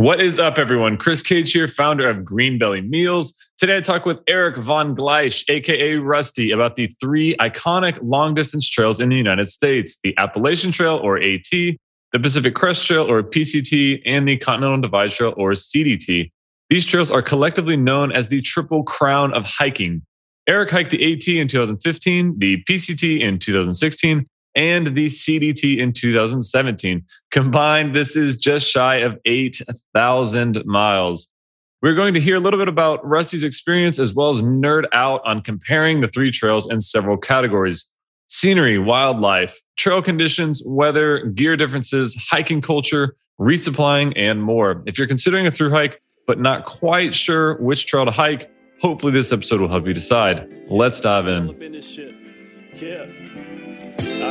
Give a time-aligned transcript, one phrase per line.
[0.00, 0.96] What is up, everyone?
[0.96, 3.34] Chris Cage here, founder of Greenbelly Meals.
[3.58, 8.66] Today, I talk with Eric Von Gleisch, aka Rusty, about the three iconic long distance
[8.66, 11.78] trails in the United States the Appalachian Trail, or AT, the
[12.18, 16.30] Pacific Crest Trail, or PCT, and the Continental Divide Trail, or CDT.
[16.70, 20.00] These trails are collectively known as the Triple Crown of hiking.
[20.46, 24.24] Eric hiked the AT in 2015, the PCT in 2016,
[24.54, 27.04] and the CDT in 2017.
[27.30, 31.28] Combined, this is just shy of 8,000 miles.
[31.82, 35.22] We're going to hear a little bit about Rusty's experience as well as nerd out
[35.24, 37.86] on comparing the three trails in several categories
[38.28, 44.84] scenery, wildlife, trail conditions, weather, gear differences, hiking culture, resupplying, and more.
[44.86, 48.48] If you're considering a through hike but not quite sure which trail to hike,
[48.80, 50.48] hopefully this episode will help you decide.
[50.68, 51.48] Let's dive in.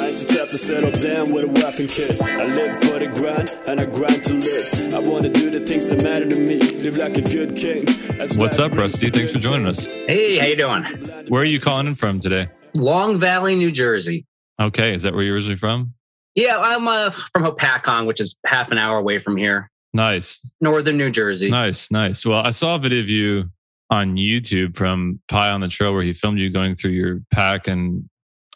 [0.10, 2.20] I ain't the type to settle down with a wife and kid.
[2.20, 4.96] I live for the grind and I grind to live.
[4.96, 6.58] I want to do the things that matter to me.
[6.58, 7.86] Live like a good king.
[8.18, 9.12] That's What's up, Rusty?
[9.12, 9.86] Thanks for joining us.
[9.86, 11.28] Hey, how you doing?
[11.28, 12.50] Where are you calling in from today?
[12.74, 14.26] Long Valley, New Jersey.
[14.60, 15.94] Okay, is that where you're originally from?
[16.34, 19.70] Yeah, I'm uh, from Hopatcong, which is half an hour away from here.
[19.94, 20.42] Nice.
[20.60, 21.52] Northern New Jersey.
[21.52, 22.26] Nice, nice.
[22.26, 23.52] Well, I saw a video of you
[23.92, 27.68] on YouTube from Pie on the Trail where he filmed you going through your pack
[27.68, 28.09] and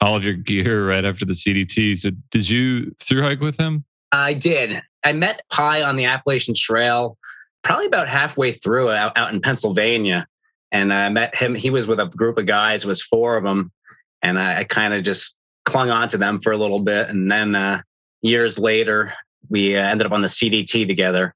[0.03, 1.97] all of your gear right after the CDT.
[1.97, 3.85] So did you through hike with him?
[4.11, 4.81] I did.
[5.05, 7.17] I met Pie on the Appalachian Trail
[7.63, 10.27] probably about halfway through out, out in Pennsylvania.
[10.73, 11.55] And I met him.
[11.55, 13.71] He was with a group of guys, it was four of them.
[14.21, 17.09] And I, I kind of just clung on to them for a little bit.
[17.09, 17.81] And then uh,
[18.21, 19.13] years later,
[19.49, 21.33] we uh, ended up on the CDT together.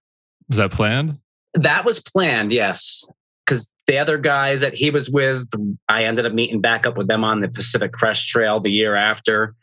[0.49, 1.17] Was that planned?
[1.53, 3.05] That was planned, yes
[3.47, 5.47] because the other guys that he was with,
[5.87, 8.95] I ended up meeting back up with them on the Pacific Crest Trail the year
[8.95, 9.55] after.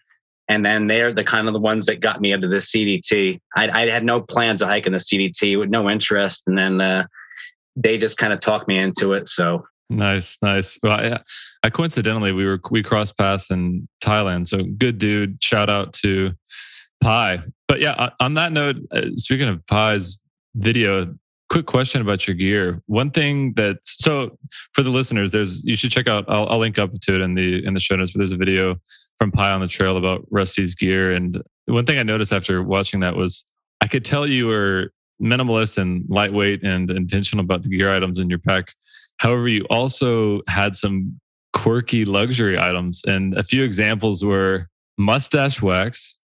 [0.49, 3.41] And then they're the kind of the ones that got me into the CDT.
[3.57, 6.43] I, I had no plans of hiking the CDT with no interest.
[6.47, 7.07] And then uh,
[7.77, 9.29] they just kind of talked me into it.
[9.29, 10.79] So nice, nice.
[10.83, 11.21] Well, I,
[11.63, 14.49] I coincidentally, we were, we crossed paths in Thailand.
[14.49, 15.43] So good dude.
[15.43, 16.33] Shout out to
[17.03, 17.43] Pie.
[17.69, 20.19] But yeah, on that note, uh, speaking of Pie's
[20.55, 21.15] video,
[21.51, 22.83] quick question about your gear.
[22.87, 24.37] One thing that so
[24.73, 26.25] for the listeners, there's you should check out.
[26.29, 28.13] I'll, I'll, link up to it in the in the show notes.
[28.13, 28.77] But there's a video
[29.19, 31.13] from Pie on the Trail about Rusty's gear.
[31.13, 33.45] And one thing I noticed after watching that was
[33.81, 38.29] I could tell you were minimalist and lightweight and intentional about the gear items in
[38.29, 38.75] your pack.
[39.19, 41.21] However, you also had some
[41.53, 44.69] quirky luxury items, and a few examples were
[44.99, 46.19] mustache wax,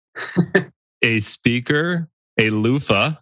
[1.03, 2.09] a speaker,
[2.41, 3.13] a loofah,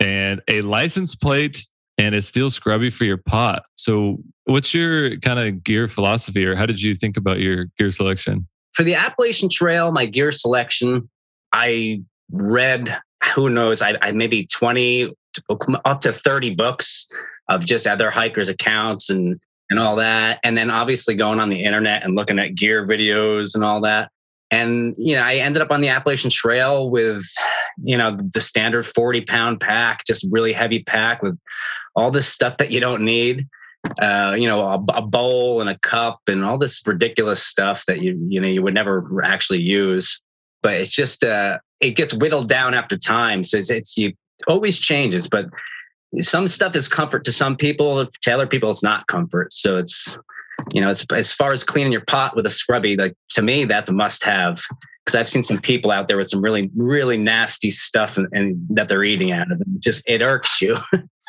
[0.00, 1.66] and a license plate
[1.98, 3.62] and a steel scrubby for your pot.
[3.74, 7.90] So, what's your kind of gear philosophy, or how did you think about your gear
[7.90, 8.46] selection?
[8.74, 11.08] For the Appalachian Trail, my gear selection,
[11.52, 12.98] I read,
[13.34, 15.14] who knows, I, I maybe 20
[15.84, 17.06] up to 30 books
[17.48, 19.38] of just other hikers' accounts and
[19.70, 20.38] and all that.
[20.44, 24.10] And then obviously going on the internet and looking at gear videos and all that.
[24.50, 27.24] And, you know, I ended up on the Appalachian Trail with,
[27.82, 31.38] you know, the standard 40 pound pack, just really heavy pack with
[31.96, 33.46] all this stuff that you don't need.
[34.00, 38.00] Uh, you know, a, a, bowl and a cup and all this ridiculous stuff that
[38.00, 40.20] you, you know, you would never actually use.
[40.62, 43.44] But it's just, uh, it gets whittled down after time.
[43.44, 44.12] So it's, it's you
[44.48, 45.46] always changes, but
[46.18, 48.06] some stuff is comfort to some people.
[48.22, 49.52] To other people, it's not comfort.
[49.52, 50.16] So it's,
[50.72, 53.64] you know, as, as far as cleaning your pot with a scrubby, like to me,
[53.64, 54.62] that's a must have
[55.04, 58.56] because I've seen some people out there with some really, really nasty stuff and, and
[58.70, 59.66] that they're eating out of it.
[59.78, 60.76] Just, it irks you.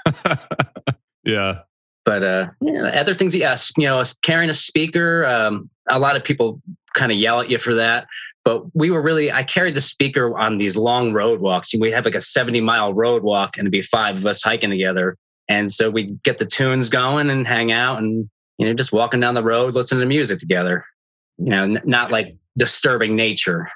[1.24, 1.60] yeah.
[2.04, 6.18] But, uh, you know, other things, yes, you know, carrying a speaker, um, a lot
[6.18, 6.60] of people
[6.96, 8.08] kind of yell at you for that.
[8.44, 11.76] But we were really, I carried the speaker on these long road walks.
[11.78, 14.70] We'd have like a 70 mile road walk and it'd be five of us hiking
[14.70, 15.18] together.
[15.50, 19.20] And so we'd get the tunes going and hang out and you know, just walking
[19.20, 20.86] down the road, listening to music together.
[21.38, 23.70] You know, n- not like disturbing nature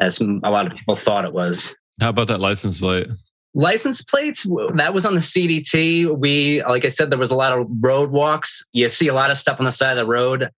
[0.00, 1.74] as a lot of people thought it was.
[2.00, 3.08] How about that license plate?
[3.52, 6.16] License plates, that was on the CDT.
[6.16, 8.64] We, like I said, there was a lot of road walks.
[8.72, 10.48] You see a lot of stuff on the side of the road.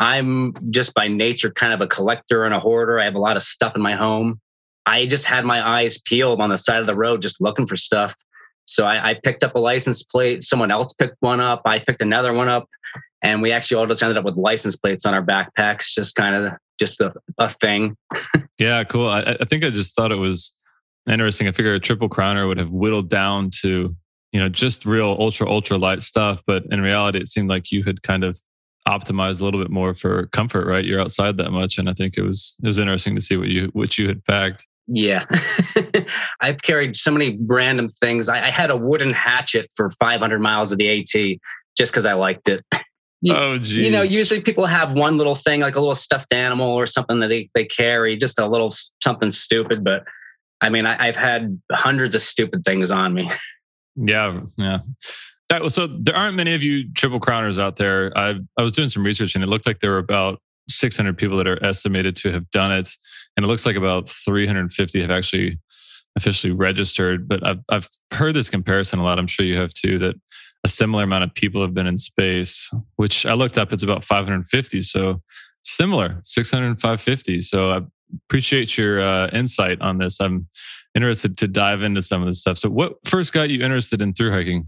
[0.00, 2.98] I'm just by nature kind of a collector and a hoarder.
[2.98, 4.40] I have a lot of stuff in my home.
[4.84, 7.76] I just had my eyes peeled on the side of the road, just looking for
[7.76, 8.16] stuff.
[8.64, 10.42] So I, I picked up a license plate.
[10.42, 11.62] Someone else picked one up.
[11.64, 12.68] I picked another one up
[13.22, 16.34] and we actually all just ended up with license plates on our backpacks, just kind
[16.34, 17.96] of just a, a thing.
[18.58, 19.08] yeah, cool.
[19.08, 20.54] I, I, think I just thought it was
[21.08, 21.46] interesting.
[21.48, 23.94] I figured a triple crowner would have whittled down to
[24.32, 27.84] you know just real ultra ultra light stuff, but in reality, it seemed like you
[27.84, 28.38] had kind of
[28.88, 30.66] optimized a little bit more for comfort.
[30.66, 33.36] Right, you're outside that much, and I think it was it was interesting to see
[33.36, 34.66] what you what you had packed.
[34.88, 35.24] Yeah.
[36.40, 38.28] I've carried so many random things.
[38.28, 41.38] I, I, had a wooden hatchet for 500 miles of the AT
[41.76, 42.62] just because I liked it.
[43.22, 43.78] You, oh, geez.
[43.78, 47.20] You know, usually people have one little thing, like a little stuffed animal or something
[47.20, 49.84] that they, they carry, just a little something stupid.
[49.84, 50.04] But
[50.60, 53.30] I mean, I, I've had hundreds of stupid things on me.
[53.94, 54.40] Yeah.
[54.56, 54.78] Yeah.
[55.50, 58.10] That, so there aren't many of you triple crowners out there.
[58.16, 60.40] I I was doing some research and it looked like there were about
[60.70, 62.88] 600 people that are estimated to have done it,
[63.36, 65.58] and it looks like about 350 have actually
[66.16, 67.28] officially registered.
[67.28, 69.18] But I've I've heard this comparison a lot.
[69.18, 69.98] I'm sure you have too.
[69.98, 70.14] That
[70.64, 73.72] a similar amount of people have been in space, which I looked up.
[73.72, 74.82] It's about 550.
[74.82, 75.20] So
[75.62, 77.40] similar, 600 and 550.
[77.42, 77.80] So I
[78.24, 80.20] appreciate your uh, insight on this.
[80.20, 80.48] I'm
[80.94, 82.58] interested to dive into some of this stuff.
[82.58, 84.66] So, what first got you interested in through hiking?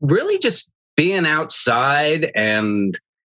[0.00, 2.98] Really, just being outside and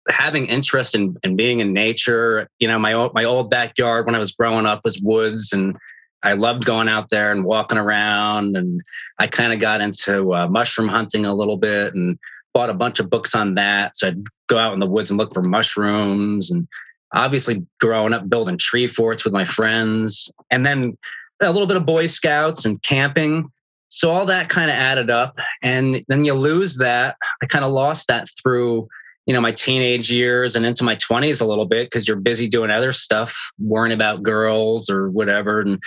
[0.09, 2.49] having interest in, in being in nature.
[2.59, 5.77] You know, my my old backyard when I was growing up was woods, and
[6.23, 8.57] I loved going out there and walking around.
[8.57, 8.83] And
[9.19, 12.19] I kind of got into uh, mushroom hunting a little bit and
[12.55, 13.97] bought a bunch of books on that.
[13.97, 16.51] So I'd go out in the woods and look for mushrooms.
[16.51, 16.67] And
[17.15, 20.97] obviously, growing up building tree forts with my friends, and then
[21.41, 23.51] a little bit of Boy Scouts and camping.
[23.91, 25.37] So all that kind of added up.
[25.63, 27.17] And then you lose that.
[27.43, 28.89] I kind of lost that through
[29.29, 32.49] you know my teenage years and into my 20s a little bit because you're busy
[32.49, 35.61] doing other stuff worrying about girls or whatever.
[35.61, 35.79] And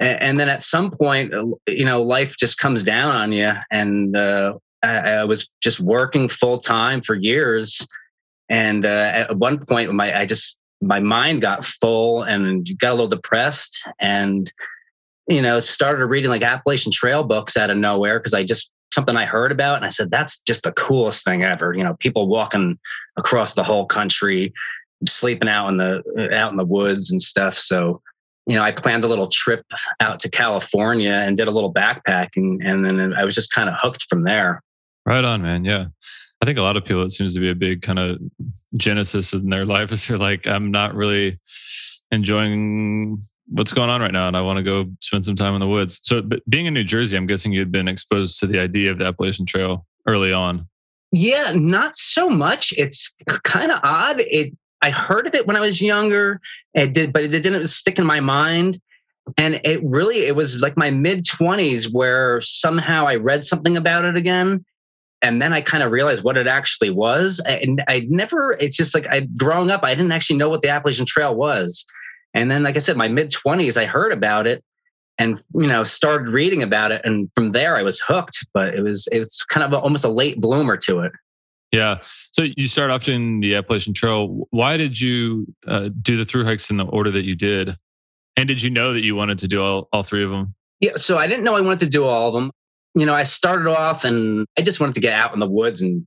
[0.00, 3.52] and then at some point uh, you know life just comes down on you.
[3.70, 7.86] And uh, I, I, was just working full time for years.
[8.48, 12.94] And uh, at one point my i just my mind got full and got a
[12.94, 14.50] little depressed and
[15.28, 19.16] you know started reading like appalachian trail books out of nowhere because i just something
[19.16, 22.28] I heard about, and I said, "That's just the coolest thing ever." You know, people
[22.28, 22.78] walking
[23.16, 24.52] across the whole country,
[25.08, 27.58] sleeping out in the uh, out in the woods and stuff.
[27.58, 28.02] So,
[28.46, 29.64] you know, I planned a little trip
[30.00, 33.76] out to California and did a little backpacking, and then I was just kind of
[33.80, 34.62] hooked from there.
[35.06, 35.64] Right on, man.
[35.64, 35.86] Yeah.
[36.42, 38.18] I think a lot of people, it seems to be a big kind of
[38.76, 41.38] genesis in their life is they're like, I'm not really
[42.10, 45.60] enjoying what's going on right now and I want to go spend some time in
[45.60, 46.00] the woods.
[46.02, 49.06] So, being in New Jersey, I'm guessing you'd been exposed to the idea of the
[49.06, 50.68] Appalachian Trail early on.
[51.12, 52.72] Yeah, not so much.
[52.76, 54.20] It's kind of odd.
[54.20, 56.40] It I heard of it when I was younger.
[56.74, 58.80] It did, but it didn't stick in my mind.
[59.36, 64.04] And it really, it was like my mid 20s where somehow I read something about
[64.04, 64.64] it again.
[65.22, 67.40] And then I kind of realized what it actually was.
[67.40, 70.68] And I never, it's just like I growing up, I didn't actually know what the
[70.68, 71.84] Appalachian Trail was.
[72.34, 74.62] And then, like I said, my mid 20s, I heard about it
[75.18, 77.02] and you know started reading about it.
[77.04, 80.08] And from there i was hooked but it was it's kind of a, almost a
[80.08, 81.12] late bloomer to it.
[81.72, 81.98] Yeah.
[82.32, 84.48] So you start off in the appalachian trail.
[84.50, 87.76] Why did you uh, do the through hikes in the order that you did?
[88.36, 90.92] And did you know that you wanted to do all, all three of them yeah
[90.96, 92.50] so i didn't know i wanted to do all of them
[92.94, 95.80] you know i started off and i just wanted to get out in the woods
[95.80, 96.04] and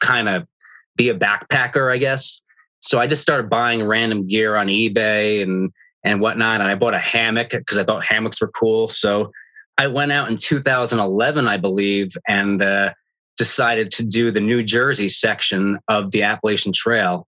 [0.00, 0.46] kind of
[0.94, 2.40] be a backpacker i guess
[2.86, 5.72] so I just started buying random gear on eBay and
[6.04, 6.60] and whatnot.
[6.60, 8.86] And I bought a hammock because I thought hammocks were cool.
[8.86, 9.32] So
[9.76, 12.92] I went out in 2011, I believe, and uh,
[13.36, 17.26] decided to do the New Jersey section of the Appalachian Trail,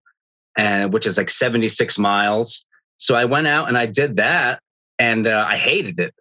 [0.57, 2.65] and which is like 76 miles.
[2.99, 4.61] So I went out and I did that,
[5.01, 6.15] and uh, I hated it.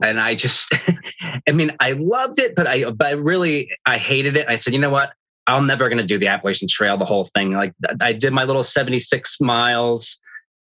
[0.00, 0.72] And I just,
[1.48, 4.48] I mean, I loved it, but I, but really, I hated it.
[4.48, 5.12] I said, you know what?
[5.46, 7.52] I'm never going to do the Appalachian Trail, the whole thing.
[7.52, 10.18] Like I did my little 76 miles,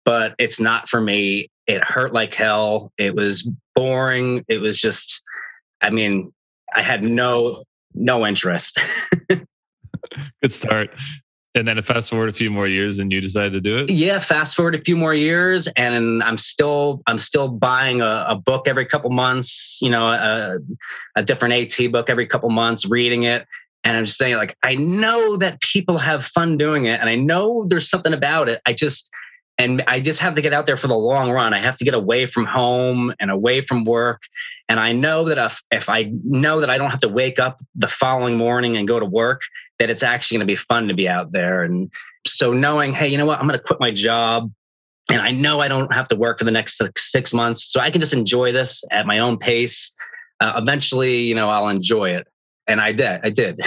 [0.05, 1.50] but it's not for me.
[1.67, 2.91] It hurt like hell.
[2.97, 4.43] It was boring.
[4.47, 5.21] It was just,
[5.81, 6.33] I mean,
[6.73, 8.79] I had no no interest.
[9.29, 10.89] Good start.
[11.53, 13.89] And then fast forward a few more years and you decided to do it?
[13.89, 18.35] Yeah, fast forward a few more years and I'm still I'm still buying a, a
[18.35, 20.59] book every couple months, you know, a,
[21.17, 23.45] a different AT book every couple months, reading it.
[23.83, 27.15] And I'm just saying, like, I know that people have fun doing it, and I
[27.15, 28.61] know there's something about it.
[28.65, 29.09] I just,
[29.57, 31.53] and I just have to get out there for the long run.
[31.53, 34.21] I have to get away from home and away from work.
[34.69, 37.59] And I know that if, if I know that I don't have to wake up
[37.75, 39.41] the following morning and go to work,
[39.79, 41.63] that it's actually going to be fun to be out there.
[41.63, 41.91] And
[42.25, 44.51] so knowing, hey, you know what, I'm going to quit my job.
[45.11, 47.71] And I know I don't have to work for the next six, months.
[47.71, 49.93] So I can just enjoy this at my own pace.
[50.39, 52.27] Uh, eventually, you know, I'll enjoy it
[52.71, 53.19] and I did.
[53.23, 53.59] I did.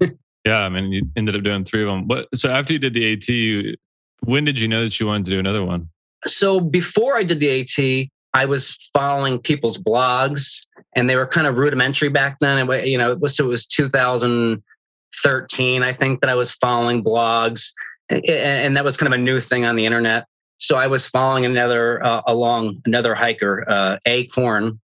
[0.44, 2.06] yeah, I mean, you ended up doing three of them.
[2.06, 3.76] But so after you did the AT, you,
[4.20, 5.90] when did you know that you wanted to do another one?
[6.26, 11.46] So before I did the AT, I was following people's blogs, and they were kind
[11.46, 12.70] of rudimentary back then.
[12.70, 17.72] It, you know, it was it was 2013, I think, that I was following blogs,
[18.08, 20.26] and, and that was kind of a new thing on the internet.
[20.58, 24.80] So I was following another uh, along another hiker, uh, Acorn,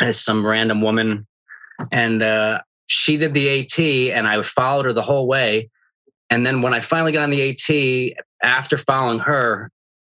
[0.00, 1.26] as some random woman,
[1.92, 3.78] and uh, she did the AT,
[4.16, 5.70] and I followed her the whole way.
[6.30, 9.70] And then when I finally got on the AT, after following her,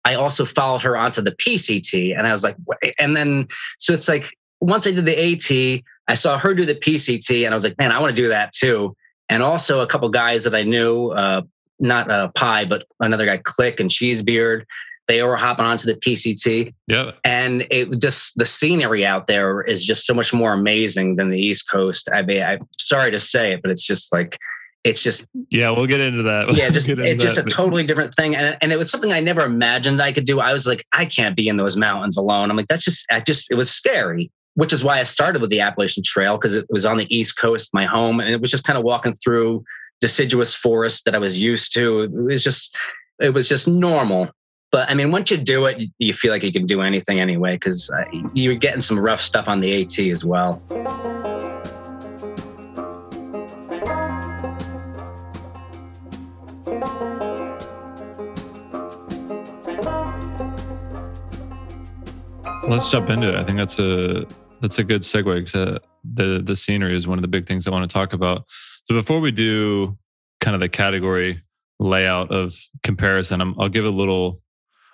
[0.04, 2.94] I also followed her onto the PCT, and I was like, Wait.
[2.98, 6.74] and then so it's like once I did the AT, I saw her do the
[6.74, 8.96] PCT, and I was like, man, I want to do that too.
[9.28, 11.42] And also a couple guys that I knew, uh,
[11.80, 14.64] not uh, Pie, but another guy, Click and Cheesebeard.
[15.08, 16.74] They were hopping onto the PCT.
[16.88, 17.12] Yeah.
[17.24, 21.38] And it just the scenery out there is just so much more amazing than the
[21.38, 22.08] East Coast.
[22.12, 24.36] I mean, I'm sorry to say it, but it's just like
[24.86, 27.46] it's just yeah we'll get into that we'll yeah just it's just that.
[27.46, 30.38] a totally different thing and, and it was something i never imagined i could do
[30.38, 33.18] i was like i can't be in those mountains alone i'm like that's just i
[33.18, 36.64] just it was scary which is why i started with the appalachian trail because it
[36.70, 39.62] was on the east coast my home and it was just kind of walking through
[40.00, 42.76] deciduous forest that i was used to it was just
[43.18, 44.30] it was just normal
[44.72, 47.54] but I mean, once you do it, you feel like you can do anything anyway
[47.54, 48.04] because uh,
[48.34, 50.60] you're getting some rough stuff on the AT as well.
[62.68, 63.36] Let's jump into it.
[63.36, 64.26] I think that's a
[64.60, 67.70] that's a good segue because the the scenery is one of the big things I
[67.70, 68.44] want to talk about.
[68.84, 69.96] So before we do
[70.40, 71.42] kind of the category
[71.78, 74.42] layout of comparison, i will give a little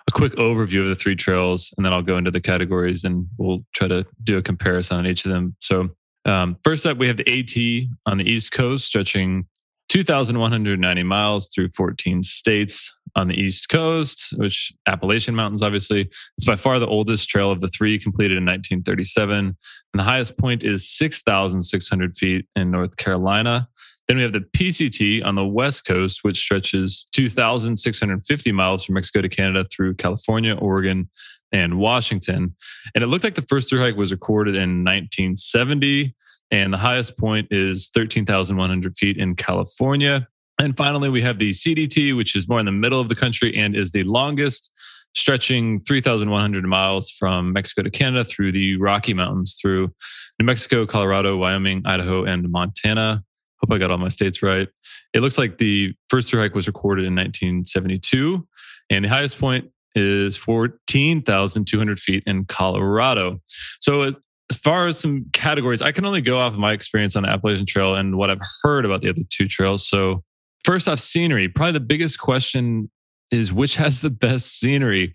[0.07, 3.27] a quick overview of the three trails, and then I'll go into the categories, and
[3.37, 5.55] we'll try to do a comparison on each of them.
[5.59, 5.89] So,
[6.25, 9.45] um, first up, we have the AT on the East Coast, stretching
[9.89, 16.09] 2,190 miles through 14 states on the East Coast, which Appalachian Mountains, obviously.
[16.37, 19.37] It's by far the oldest trail of the three, completed in 1937.
[19.37, 19.55] And
[19.93, 23.67] the highest point is 6,600 feet in North Carolina.
[24.13, 29.23] Then we have the PCT on the West Coast, which stretches 2,650 miles from Mexico
[29.23, 31.09] to Canada through California, Oregon,
[31.51, 32.55] and Washington.
[32.93, 36.15] And it looked like the first through hike was recorded in 1970.
[36.51, 40.27] And the highest point is 13,100 feet in California.
[40.59, 43.57] And finally, we have the CDT, which is more in the middle of the country
[43.57, 44.71] and is the longest,
[45.15, 49.91] stretching 3,100 miles from Mexico to Canada through the Rocky Mountains, through
[50.39, 53.23] New Mexico, Colorado, Wyoming, Idaho, and Montana.
[53.63, 54.67] Hope I got all my states right.
[55.13, 58.45] It looks like the first through hike was recorded in 1972,
[58.89, 63.39] and the highest point is 14,200 feet in Colorado.
[63.79, 67.23] So, as far as some categories, I can only go off of my experience on
[67.23, 69.87] the Appalachian Trail and what I've heard about the other two trails.
[69.87, 70.23] So,
[70.65, 71.47] first off, scenery.
[71.47, 72.91] Probably the biggest question
[73.31, 75.13] is which has the best scenery.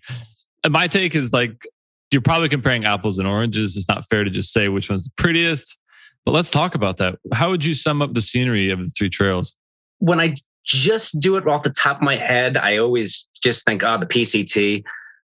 [0.63, 1.67] And my take is like
[2.11, 3.77] you're probably comparing apples and oranges.
[3.77, 5.78] It's not fair to just say which one's the prettiest.
[6.25, 7.17] But let's talk about that.
[7.33, 9.55] How would you sum up the scenery of the three trails?
[9.99, 10.35] When I
[10.65, 14.05] just do it off the top of my head, I always just think, oh, the
[14.05, 14.83] PCT.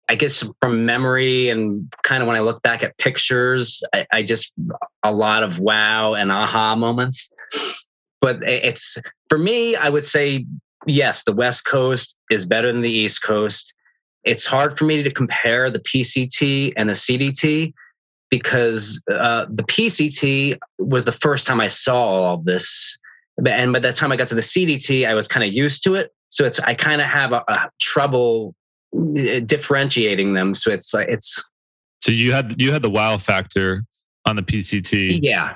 [0.09, 4.23] I guess from memory and kind of when I look back at pictures, I, I
[4.23, 4.51] just
[5.03, 7.29] a lot of wow and aha moments.
[8.19, 8.97] But it's
[9.29, 10.45] for me, I would say
[10.85, 13.73] yes, the West Coast is better than the East Coast.
[14.23, 17.73] It's hard for me to compare the PCT and the CDT
[18.31, 22.97] because uh, the PCT was the first time I saw all this.
[23.45, 25.95] And by the time I got to the CDT, I was kind of used to
[25.95, 26.11] it.
[26.29, 28.55] So it's I kind of have a, a, trouble
[28.95, 30.55] uh, differentiating them.
[30.55, 31.43] So it's like it's.
[32.01, 33.83] So you had you had the wow factor
[34.25, 35.19] on the PCT.
[35.21, 35.55] Yeah,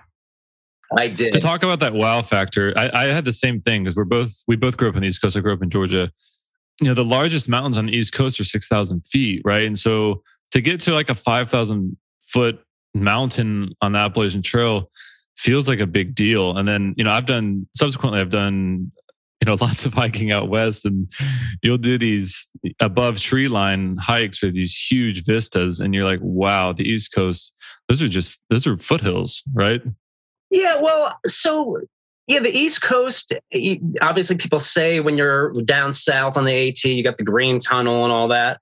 [0.97, 1.31] I did.
[1.31, 4.43] To talk about that wow factor, I, I had the same thing because we're both
[4.47, 5.37] we both grew up on the East Coast.
[5.37, 6.11] I grew up in Georgia.
[6.81, 9.63] You know, the largest mountains on the East Coast are six thousand feet, right?
[9.63, 11.95] And so to get to like a five thousand
[12.27, 12.64] foot
[12.95, 14.89] mountain on the Appalachian Trail
[15.37, 16.57] feels like a big deal.
[16.57, 18.91] And then, you know, I've done subsequently, I've done,
[19.41, 21.11] you know, lots of hiking out west, and
[21.61, 22.49] you'll do these
[22.79, 27.53] above tree line hikes with these huge vistas, and you're like, wow, the East Coast,
[27.89, 29.81] those are just those are foothills, right?
[30.49, 31.81] Yeah, well, so
[32.27, 33.33] yeah, the East Coast,
[34.01, 38.03] obviously, people say when you're down south on the AT, you got the Green Tunnel
[38.03, 38.59] and all that.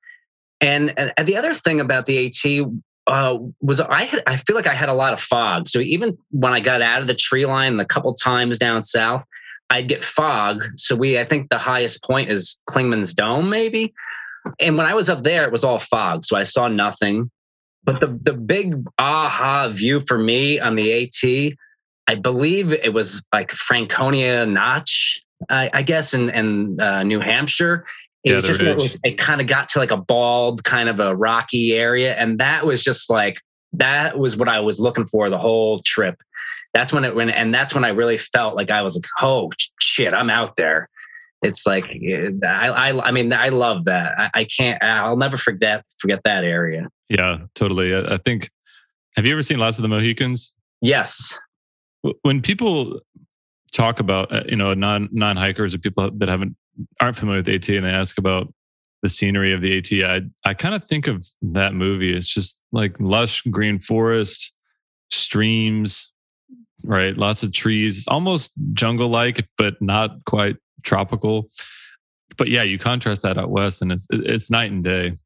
[0.60, 2.68] And, and the other thing about the AT,
[3.08, 5.68] uh, was I had I feel like I had a lot of fog.
[5.68, 9.24] So even when I got out of the tree line the couple times down south,
[9.70, 10.64] I'd get fog.
[10.78, 13.94] So we I think the highest point is Clingman's Dome maybe.
[14.60, 17.30] And when I was up there, it was all fog, so I saw nothing.
[17.84, 21.54] But the the big aha view for me on the AT,
[22.08, 27.86] I believe it was like Franconia Notch, I, I guess, in in uh, New Hampshire,
[28.24, 30.88] it yeah, was just it, was, it kind of got to like a bald, kind
[30.88, 32.16] of a rocky area.
[32.16, 33.42] And that was just like,
[33.74, 36.22] that was what I was looking for the whole trip.
[36.74, 39.52] That's when it went, and that's when I really felt like I was like, oh
[39.80, 40.90] shit, I'm out there.
[41.44, 44.14] It's like I, I, I mean, I love that.
[44.18, 44.82] I, I, can't.
[44.82, 46.88] I'll never forget forget that area.
[47.10, 47.94] Yeah, totally.
[47.94, 48.50] I, I think.
[49.18, 50.56] Have you ever seen Last of the Mohicans?
[50.82, 51.38] Yes.
[52.24, 53.02] When people
[53.72, 56.56] talk about uh, you know non non hikers or people that haven't
[57.00, 58.54] aren't familiar with AT and they ask about
[59.04, 62.16] the scenery of the AT, I I kind of think of that movie.
[62.16, 64.54] It's just like lush green forest,
[65.12, 66.12] streams,
[66.84, 67.16] right?
[67.18, 71.50] Lots of trees, It's almost jungle like, but not quite tropical.
[72.38, 75.18] But yeah, you contrast that out west, and it's it's night and day.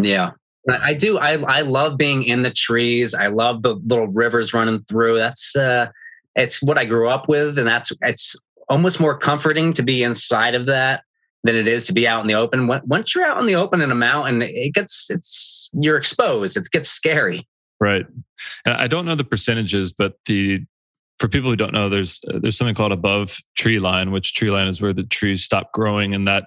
[0.00, 0.30] Yeah,
[0.68, 1.18] I do.
[1.18, 3.14] I I love being in the trees.
[3.14, 5.18] I love the little rivers running through.
[5.18, 5.88] That's uh,
[6.34, 8.34] it's what I grew up with, and that's it's
[8.70, 11.02] almost more comforting to be inside of that
[11.44, 12.66] than it is to be out in the open.
[12.66, 16.56] Once you're out in the open in a mountain, it gets it's you're exposed.
[16.56, 17.46] It gets scary.
[17.80, 18.06] Right.
[18.64, 20.64] And I don't know the percentages, but the
[21.18, 24.68] for people who don't know, there's there's something called above tree line, which tree line
[24.68, 26.46] is where the trees stop growing, and that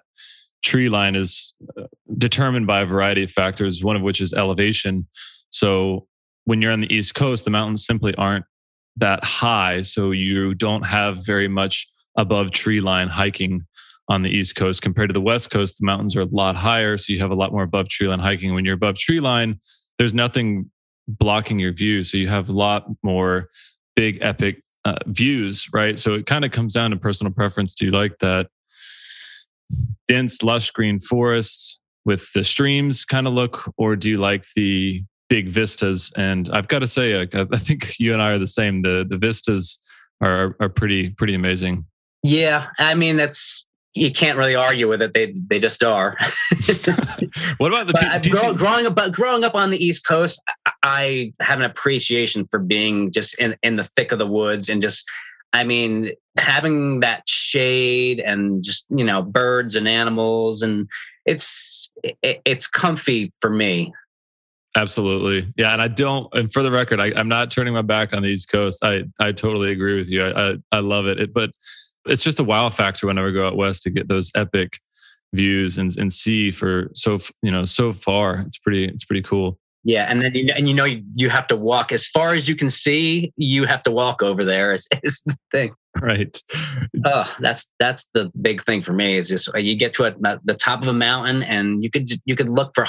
[0.63, 1.83] tree line is uh,
[2.17, 3.83] determined by a variety of factors.
[3.83, 5.07] One of which is elevation.
[5.49, 6.07] So
[6.45, 8.45] when you're on the east coast, the mountains simply aren't
[8.97, 13.65] that high, so you don't have very much above tree line hiking
[14.09, 15.77] on the east coast compared to the west coast.
[15.79, 18.19] The mountains are a lot higher, so you have a lot more above tree line
[18.19, 18.53] hiking.
[18.53, 19.59] When you're above tree line,
[19.97, 20.69] there's nothing
[21.07, 23.49] blocking your view, so you have a lot more
[23.95, 25.97] big epic uh, views, right?
[25.97, 27.73] So it kind of comes down to personal preference.
[27.75, 28.47] Do you like that
[30.07, 35.03] dense, lush green forests with the streams kind of look, or do you like the
[35.29, 36.11] big vistas?
[36.17, 38.81] And I've got to say, I think you and I are the same.
[38.81, 39.79] The the vistas
[40.21, 41.85] are are pretty pretty amazing.
[42.23, 45.13] Yeah, I mean that's you can't really argue with it.
[45.13, 46.17] They they just are.
[47.57, 50.41] what about the P- PC- growing up growing up on the East Coast?
[50.83, 54.81] I have an appreciation for being just in in the thick of the woods and
[54.81, 55.05] just.
[55.53, 60.87] I mean, having that shade and just you know birds and animals and
[61.25, 63.93] it's it, it's comfy for me.
[64.75, 65.73] Absolutely, yeah.
[65.73, 66.33] And I don't.
[66.33, 68.79] And for the record, I, am not turning my back on the East Coast.
[68.81, 70.23] I I totally agree with you.
[70.23, 71.19] I I, I love it.
[71.19, 71.33] it.
[71.33, 71.51] But
[72.05, 74.79] it's just a wow factor whenever I go out west to get those epic
[75.33, 78.35] views and and see for so you know so far.
[78.47, 79.57] It's pretty it's pretty cool.
[79.83, 82.47] Yeah, and then you know, and you know you have to walk as far as
[82.47, 83.33] you can see.
[83.35, 84.73] You have to walk over there.
[84.73, 86.35] Is, is the thing, right?
[87.05, 89.17] Oh, that's that's the big thing for me.
[89.17, 92.11] Is just uh, you get to a, the top of a mountain, and you could
[92.25, 92.85] you could look for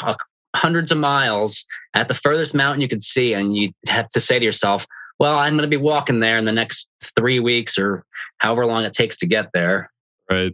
[0.55, 4.39] hundreds of miles at the furthest mountain you could see, and you have to say
[4.39, 4.85] to yourself,
[5.23, 8.05] well, I'm going to be walking there in the next three weeks or
[8.39, 9.89] however long it takes to get there.
[10.29, 10.53] Right.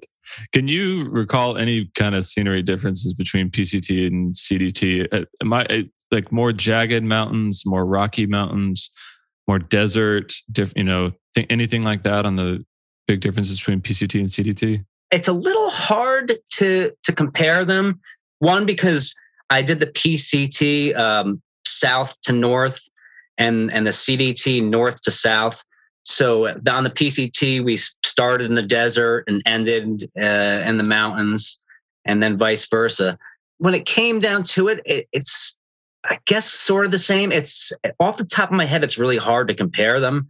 [0.52, 5.08] Can you recall any kind of scenery differences between PCT and CDT?
[5.10, 8.90] Uh, am I uh, like more jagged mountains, more rocky mountains,
[9.46, 10.34] more desert?
[10.52, 12.62] Diff, you know, th- anything like that on the
[13.06, 14.84] big differences between PCT and CDT?
[15.10, 18.00] It's a little hard to to compare them.
[18.40, 19.14] One because
[19.48, 22.86] I did the PCT um, south to north,
[23.38, 25.64] and and the CDT north to south.
[26.04, 31.58] So on the PCT, we started in the desert and ended uh, in the mountains,
[32.04, 33.18] and then vice versa.
[33.58, 35.54] When it came down to it, it, it's
[36.04, 37.32] I guess sort of the same.
[37.32, 40.28] It's off the top of my head, it's really hard to compare them.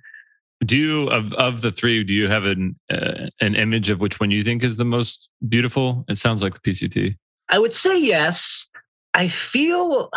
[0.64, 2.02] Do you of of the three?
[2.02, 5.30] Do you have an uh, an image of which one you think is the most
[5.48, 6.04] beautiful?
[6.08, 7.16] It sounds like the PCT.
[7.48, 8.68] I would say yes.
[9.14, 10.10] I feel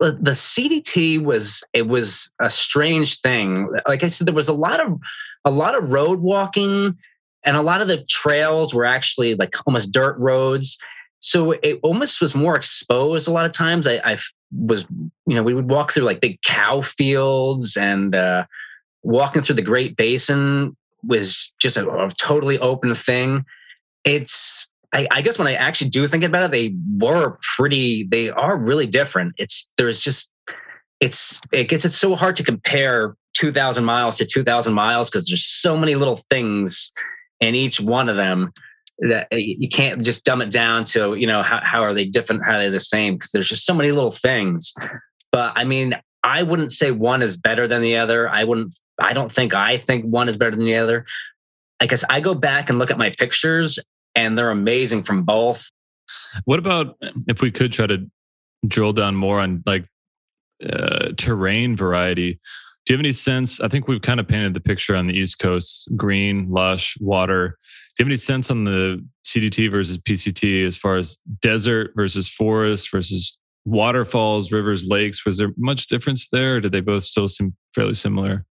[0.00, 3.70] the CDT was it was a strange thing.
[3.86, 4.98] Like I said, there was a lot of
[5.44, 6.96] a lot of road walking,
[7.44, 10.78] and a lot of the trails were actually like almost dirt roads.
[11.20, 13.86] So it almost was more exposed a lot of times.
[13.86, 14.18] I, I
[14.52, 14.84] was,
[15.26, 18.44] you know, we would walk through like big cow fields and uh,
[19.02, 23.44] walking through the Great Basin was just a, a totally open thing.
[24.04, 28.04] It's I, I, guess when I actually do think about it, they were pretty.
[28.04, 29.34] They are really different.
[29.36, 30.28] It's there's just
[31.00, 35.44] it's it gets it's so hard to compare 2,000 miles to 2,000 miles because there's
[35.44, 36.92] so many little things
[37.40, 38.52] in each one of them
[39.00, 42.04] that eh, you can't just dumb it down to you know how how are they
[42.04, 42.42] different?
[42.44, 43.14] How are they the same?
[43.14, 44.72] Because there's just so many little things.
[45.32, 48.28] But I mean, I wouldn't say one is better than the other.
[48.28, 48.76] I wouldn't.
[49.00, 51.04] I don't think I think one is better than the other.
[51.80, 53.80] I guess I go back and look at my pictures
[54.14, 55.68] and they're amazing from both.
[56.44, 56.96] What about
[57.28, 58.10] if we could try to
[58.66, 59.86] drill down more on like
[60.64, 62.38] uh, terrain variety?
[62.86, 63.60] Do you have any sense?
[63.60, 67.58] I think we've kind of painted the picture on the East Coast green, lush, water.
[67.96, 72.28] Do you have any sense on the CDT versus PCT as far as desert versus
[72.28, 75.24] forest versus waterfalls, rivers, lakes?
[75.24, 76.56] Was there much difference there?
[76.56, 78.44] Or did they both still seem fairly similar?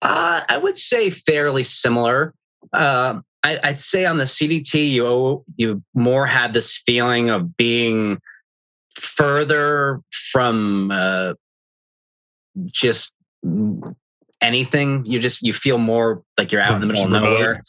[0.00, 2.34] Uh, I would say fairly similar.
[2.72, 8.18] Uh, I, would say on the CDT, you you more have this feeling of being
[8.96, 10.00] further
[10.32, 11.34] from uh,
[12.66, 13.12] just
[14.40, 15.04] anything.
[15.04, 17.62] You just you feel more like you're out in the middle of nowhere.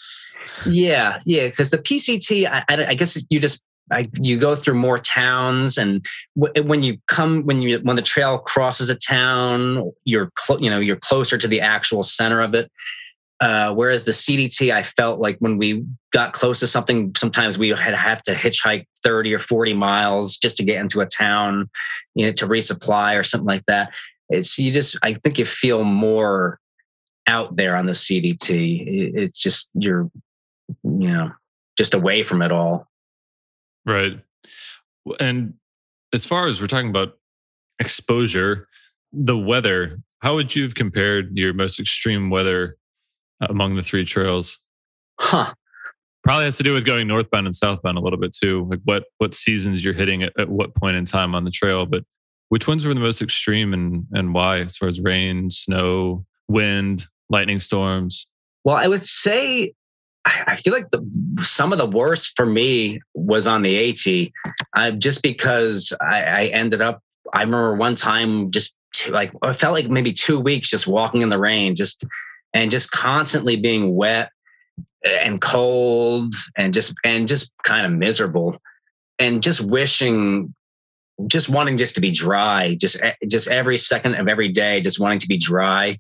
[0.66, 1.48] Yeah, yeah.
[1.48, 6.06] Because the PCT, I, I, guess you just I, you go through more towns, and
[6.38, 10.70] w- when you come when you when the trail crosses a town, you're clo- you
[10.70, 12.72] know you're closer to the actual center of it.
[13.40, 17.70] Uh, whereas the CDT, I felt like when we got close to something, sometimes we
[17.70, 21.70] had have to hitchhike 30 or 40 miles just to get into a town,
[22.16, 23.92] you know, to resupply or something like that.
[24.30, 26.60] It's you just, I think you feel more
[27.28, 29.14] out there on the CDT.
[29.16, 30.10] It's just you're,
[30.84, 31.32] you know,
[31.78, 32.88] just away from it all.
[33.86, 34.20] Right.
[35.20, 35.56] And
[36.14, 37.18] as far as we're talking about
[37.80, 38.68] exposure,
[39.12, 42.78] the weather, how would you have compared your most extreme weather
[43.50, 44.60] among the three trails?
[45.20, 45.54] Huh.
[46.24, 48.68] Probably has to do with going northbound and southbound a little bit too.
[48.70, 51.86] Like what what seasons you're hitting at, at what point in time on the trail.
[51.86, 52.04] But
[52.50, 57.08] which ones were the most extreme and and why, as far as rain, snow, wind,
[57.30, 58.28] lightning storms?
[58.64, 59.74] Well, I would say
[60.26, 61.06] I feel like the
[61.42, 66.46] some of the worst for me was on the AT, uh, just because I, I,
[66.46, 67.02] ended up.
[67.34, 71.24] I remember one time just two, like I felt like maybe two weeks just walking
[71.24, 72.06] in the rain, just
[72.54, 74.30] and just constantly being wet
[75.04, 78.56] and cold and just and just kind of miserable
[79.20, 80.54] and just wishing
[81.28, 85.00] just wanting just to be dry just eh, just every second of every day just
[85.00, 85.98] wanting to be dry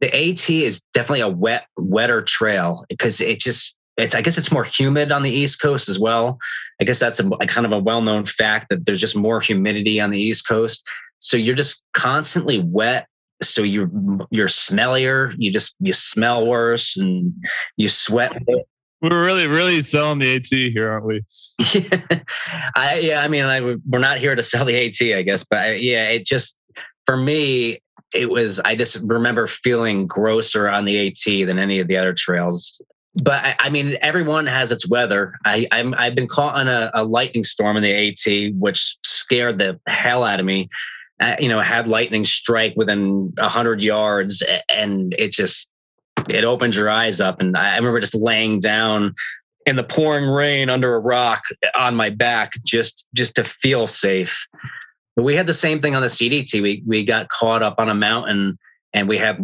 [0.00, 4.50] the AT is definitely a wet wetter trail because it just it's, I guess it's
[4.50, 6.38] more humid on the East Coast as well.
[6.80, 10.00] I guess that's a, a kind of a well-known fact that there's just more humidity
[10.00, 10.88] on the East Coast.
[11.18, 13.06] So you're just constantly wet
[13.42, 13.90] so you're
[14.30, 17.32] you're smellier you just you smell worse and
[17.76, 18.32] you sweat.
[19.02, 21.24] We're really really selling the at here aren't we?
[22.76, 25.66] I yeah i mean I, we're not here to sell the at i guess but
[25.66, 26.56] I, yeah it just
[27.06, 27.80] for me
[28.14, 32.12] it was i just remember feeling grosser on the at than any of the other
[32.12, 32.82] trails.
[33.24, 35.34] But I, I mean everyone has its weather.
[35.44, 39.58] I I'm, i've been caught in a, a lightning storm in the at which scared
[39.58, 40.68] the hell out of me
[41.20, 45.68] Uh, you know, had lightning strike within a hundred yards, and it just
[46.32, 47.40] it opens your eyes up.
[47.40, 49.14] And I remember just laying down
[49.66, 51.42] in the pouring rain under a rock
[51.74, 54.46] on my back just just to feel safe.
[55.16, 56.62] But we had the same thing on the CDT.
[56.62, 58.58] We we got caught up on a mountain
[58.92, 59.38] and we have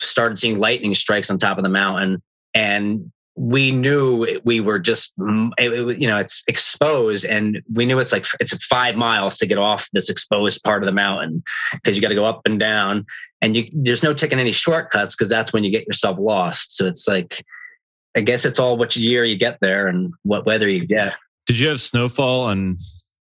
[0.00, 2.22] started seeing lightning strikes on top of the mountain
[2.54, 3.10] and
[3.40, 5.14] we knew we were just
[5.56, 9.56] it, you know it's exposed and we knew it's like it's five miles to get
[9.56, 13.06] off this exposed part of the mountain because you got to go up and down
[13.40, 16.76] and you there's no taking any shortcuts because that's when you get yourself lost.
[16.76, 17.42] So it's like
[18.14, 21.14] i guess it's all which year you get there and what weather you get.
[21.46, 22.76] Did you have snowfall on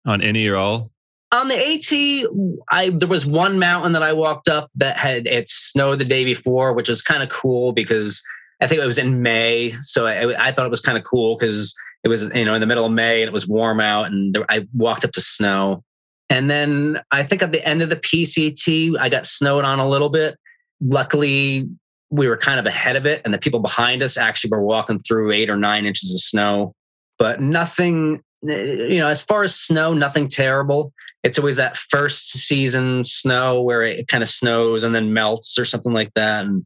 [0.06, 0.89] on any or all?
[1.34, 5.50] On the AT, I there was one mountain that I walked up that had it
[5.50, 8.24] snowed the day before, which was kind of cool because
[8.60, 11.38] I think it was in May, so I, I thought it was kind of cool
[11.38, 14.08] because it was you know in the middle of May and it was warm out,
[14.08, 15.84] and there, I walked up to snow.
[16.30, 19.88] And then I think at the end of the PCT, I got snowed on a
[19.88, 20.38] little bit.
[20.82, 21.70] Luckily,
[22.10, 25.00] we were kind of ahead of it, and the people behind us actually were walking
[25.00, 26.74] through eight or nine inches of snow,
[27.17, 28.22] but nothing.
[28.48, 30.93] Eh, eh, you know, as far as snow, nothing terrible.
[31.24, 35.65] It's always that first season snow where it kind of snows and then melts or
[35.65, 36.46] something like that.
[36.46, 36.65] And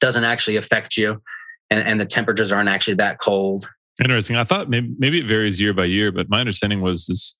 [0.00, 1.20] doesn't actually affect you
[1.70, 3.68] and, and the temperatures aren't actually that cold.
[4.02, 4.36] Interesting.
[4.36, 7.36] I thought maybe, maybe it varies year by year, but my understanding was is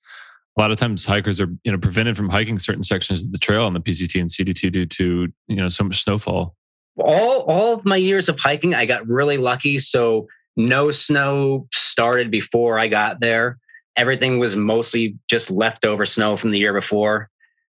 [0.56, 3.38] a lot of times hikers are you know prevented from hiking certain sections of the
[3.38, 6.54] trail on the PCT and CDT due to you know so much snowfall.
[6.98, 9.78] All all of my years of hiking, I got really lucky.
[9.78, 13.58] So no snow started before I got there.
[13.96, 17.30] Everything was mostly just leftover snow from the year before.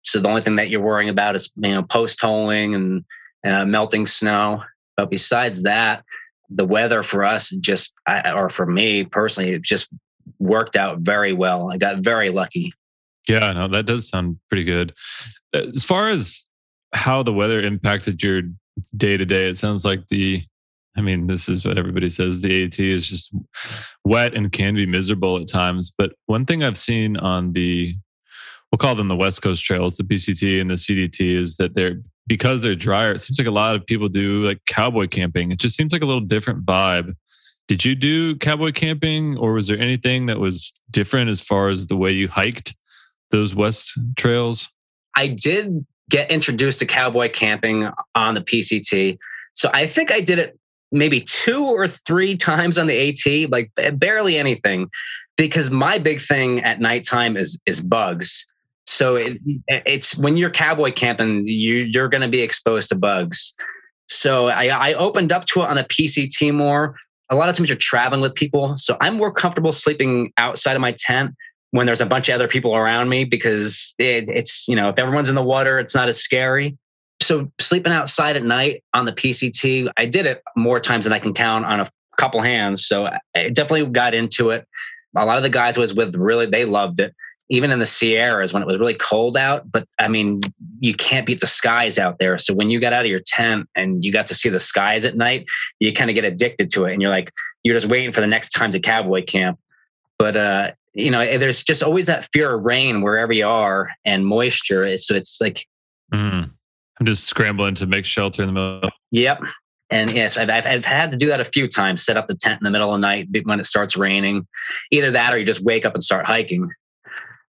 [0.04, 3.04] So the only thing that you're worrying about is you know post holing and
[3.45, 4.63] uh, melting snow.
[4.97, 6.04] But besides that,
[6.49, 9.88] the weather for us just, or for me personally, it just
[10.39, 11.71] worked out very well.
[11.71, 12.73] I got very lucky.
[13.27, 14.93] Yeah, no, that does sound pretty good.
[15.54, 16.45] As far as
[16.93, 18.41] how the weather impacted your
[18.97, 20.41] day to day, it sounds like the,
[20.97, 23.34] I mean, this is what everybody says the AT is just
[24.04, 25.91] wet and can be miserable at times.
[25.97, 27.95] But one thing I've seen on the,
[28.71, 32.01] we'll call them the West Coast trails, the PCT and the CDT, is that they're
[32.27, 35.51] because they're drier, it seems like a lot of people do like cowboy camping.
[35.51, 37.15] It just seems like a little different vibe.
[37.67, 41.88] Did you do cowboy camping or was there anything that was different as far as
[41.88, 42.75] the way you hiked
[43.31, 44.69] those west trails?
[45.15, 49.17] I did get introduced to cowboy camping on the PCT.
[49.53, 50.57] So I think I did it
[50.91, 54.89] maybe two or three times on the AT, like barely anything,
[55.38, 58.45] because my big thing at nighttime is is bugs.
[58.88, 63.54] So it, it's when you're cowboy camping, you, you're going to be exposed to bugs.
[64.10, 66.96] So I, I opened up to it on the PCT more.
[67.30, 70.82] A lot of times you're traveling with people, so I'm more comfortable sleeping outside of
[70.82, 71.32] my tent
[71.70, 75.00] when there's a bunch of other people around me because it, it's you know if
[75.00, 76.78] everyone's in the water, it's not as scary
[77.22, 81.20] so sleeping outside at night on the PCT, I did it more times than I
[81.20, 82.86] can count on a couple hands.
[82.86, 84.67] So I definitely got into it.
[85.15, 87.13] A lot of the guys I was with really they loved it.
[87.53, 90.39] Even in the Sierras when it was really cold out, but I mean,
[90.79, 92.37] you can't beat the skies out there.
[92.37, 95.03] So when you got out of your tent and you got to see the skies
[95.03, 95.45] at night,
[95.79, 97.29] you kind of get addicted to it, and you're like,
[97.63, 99.59] you're just waiting for the next time to cowboy camp.
[100.17, 104.25] But uh, you know, there's just always that fear of rain wherever you are and
[104.25, 104.97] moisture.
[104.97, 105.65] So it's like
[106.13, 106.49] mm.
[106.99, 108.89] I'm just scrambling to make shelter in the middle.
[109.11, 109.41] Yep.
[109.89, 112.35] And yes, I've, I've, I've, had to do that a few times, set up the
[112.35, 114.47] tent in the middle of the night when it starts raining.
[114.91, 116.69] Either that or you just wake up and start hiking.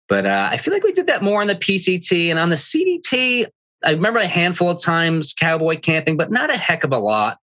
[0.08, 2.56] But uh, I feel like we did that more on the PCT and on the
[2.56, 3.48] CDT.
[3.84, 7.40] I remember a handful of times cowboy camping, but not a heck of a lot.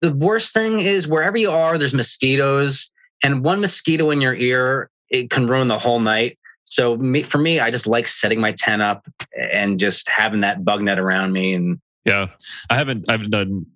[0.00, 2.90] The worst thing is wherever you are, there's mosquitoes,
[3.22, 6.38] and one mosquito in your ear it can ruin the whole night.
[6.64, 9.04] So me, for me, I just like setting my tent up
[9.36, 11.52] and just having that bug net around me.
[11.52, 12.28] And yeah,
[12.70, 13.66] I haven't I've done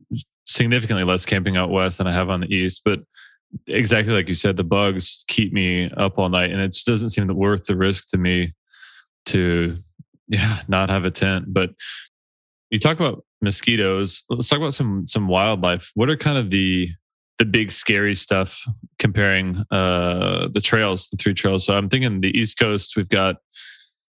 [0.47, 3.01] significantly less camping out west than I have on the east, but
[3.67, 7.11] exactly like you said, the bugs keep me up all night, and it just doesn't
[7.11, 8.53] seem worth the risk to me
[9.27, 9.79] to
[10.29, 11.47] yeah not have a tent.
[11.49, 11.71] But
[12.71, 14.25] you talk about mosquitoes.
[14.29, 15.91] Let's talk about some some wildlife.
[15.95, 16.91] What are kind of the
[17.39, 18.65] the big scary stuff
[18.99, 23.37] comparing uh the trails the three trails so i'm thinking the east coast we've got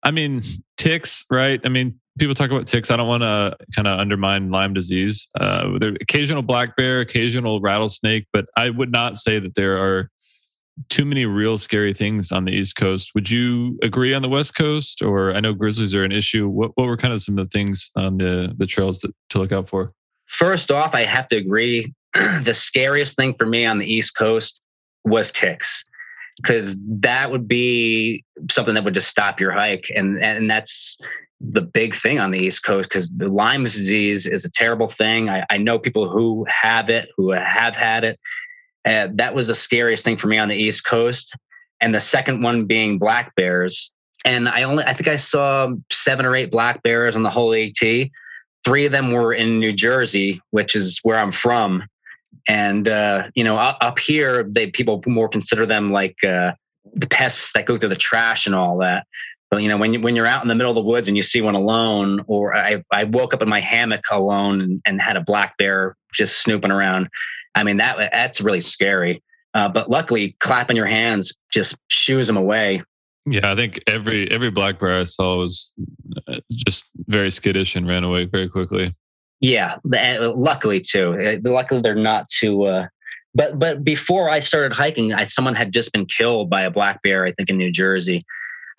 [0.03, 0.43] i mean
[0.77, 4.49] ticks right i mean people talk about ticks i don't want to kind of undermine
[4.51, 5.27] lyme disease.
[5.39, 10.09] Uh there occasional black bear occasional rattlesnake but i would not say that there are
[10.89, 13.13] too many real scary things on the east coast.
[13.15, 16.47] Would you agree on the west coast or i know grizzlies are an issue.
[16.47, 19.39] What, what were kind of some of the things on the the trails that, to
[19.39, 19.93] look out for?
[20.25, 24.61] First off i have to agree the scariest thing for me on the East Coast
[25.03, 25.83] was ticks
[26.41, 30.97] because that would be something that would just stop your hike and and that's
[31.41, 35.29] the big thing on the east coast because the lyme disease is a terrible thing.
[35.29, 38.19] I, I, know people who have it who have had it.
[38.85, 41.35] Uh, that was the scariest thing for me on the east coast
[41.79, 43.91] and the second one being black bears.
[44.25, 47.53] And i only i think i saw seven or eight black bears on the whole
[47.53, 48.09] at
[48.65, 51.83] three of them were in new jersey which is where i'm from
[52.47, 56.53] and uh, you know, up, here, they people more consider them like uh,
[56.93, 59.05] the pests that go through the trash and all that.
[59.49, 61.15] But you know, when you, when you're out in the middle of the woods and
[61.15, 65.01] you see one alone, or I, I woke up in my hammock alone and, and
[65.01, 67.07] had a black bear just snooping around.
[67.55, 69.23] I mean, that that's really scary.
[69.53, 72.83] Uh, but luckily, clapping your hands just shoos them away.
[73.25, 75.73] Yeah, I think every every black bear I saw was
[76.27, 78.95] uh, just very skittish and ran away very quickly.
[79.39, 81.39] Yeah, uh, luckily too.
[81.45, 82.63] Uh, luckily they're not too.
[82.63, 82.87] Uh,
[83.35, 87.01] but but before I started hiking, I, someone had just been killed by a black
[87.03, 87.25] bear.
[87.25, 88.25] I think in New Jersey.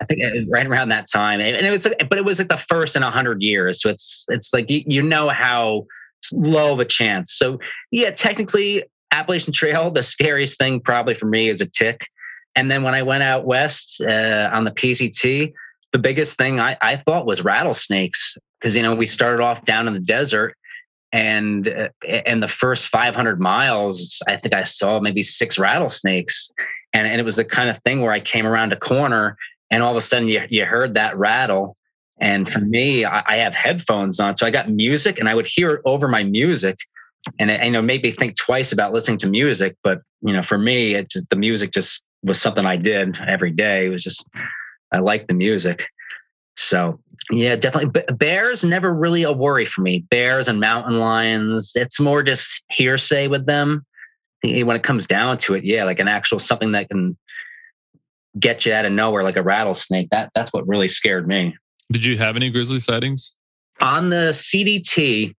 [0.01, 2.57] I think uh, right around that time, and it was, but it was like the
[2.57, 3.81] first in a hundred years.
[3.81, 5.85] So it's it's like you, you know how
[6.33, 7.33] low of a chance.
[7.33, 7.59] So
[7.91, 12.07] yeah, technically Appalachian Trail, the scariest thing probably for me is a tick.
[12.55, 15.53] And then when I went out west uh, on the PCT,
[15.91, 19.87] the biggest thing I, I thought was rattlesnakes because you know we started off down
[19.87, 20.55] in the desert
[21.11, 26.51] and uh, and the first 500 miles i think i saw maybe six rattlesnakes.
[26.91, 29.37] And, and it was the kind of thing where i came around a corner
[29.71, 31.75] and all of a sudden you, you heard that rattle.
[32.19, 35.47] And for me I, I have headphones on so i got music and i would
[35.47, 36.77] hear it over my music.
[37.37, 40.43] And it you know made me think twice about listening to music but you know
[40.43, 43.85] for me it just the music just was something i did every day.
[43.85, 44.25] It was just
[44.91, 45.85] i like the music
[46.59, 46.99] so
[47.31, 48.03] yeah, definitely.
[48.15, 50.05] Bears never really a worry for me.
[50.09, 53.85] Bears and mountain lions, it's more just hearsay with them.
[54.43, 57.17] When it comes down to it, yeah, like an actual something that can
[58.39, 60.09] get you out of nowhere, like a rattlesnake.
[60.11, 61.55] That that's what really scared me.
[61.91, 63.33] Did you have any grizzly sightings
[63.81, 65.33] on the CDT?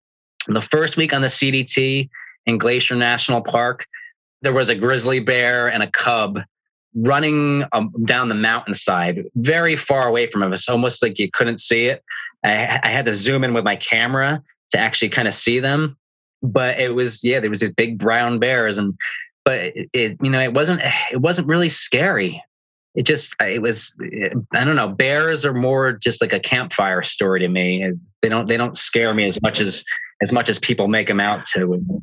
[0.48, 2.08] The first week on the CDT
[2.46, 3.84] in Glacier National Park,
[4.40, 6.40] there was a grizzly bear and a cub
[6.94, 11.86] running um, down the mountainside, very far away from us, almost like you couldn't see
[11.86, 12.02] it.
[12.44, 15.96] I, I had to zoom in with my camera to actually kind of see them.
[16.42, 18.94] But it was yeah, there was these big brown bears, and
[19.44, 20.80] but it, it you know it wasn't
[21.12, 22.42] it wasn't really scary.
[22.94, 23.94] It just it was
[24.54, 24.88] I don't know.
[24.88, 27.92] Bears are more just like a campfire story to me.
[28.22, 29.84] They don't they don't scare me as much as
[30.22, 32.02] as much as people make them out to.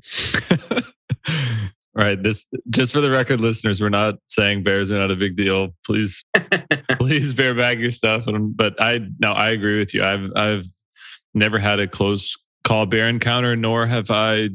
[1.98, 2.22] right.
[2.22, 5.70] This just for the record, listeners, we're not saying bears are not a big deal.
[5.86, 6.24] Please,
[7.00, 8.26] please bear bag your stuff.
[8.28, 10.04] But I no, I agree with you.
[10.04, 10.66] I've I've
[11.34, 14.50] never had a close call bear encounter, nor have I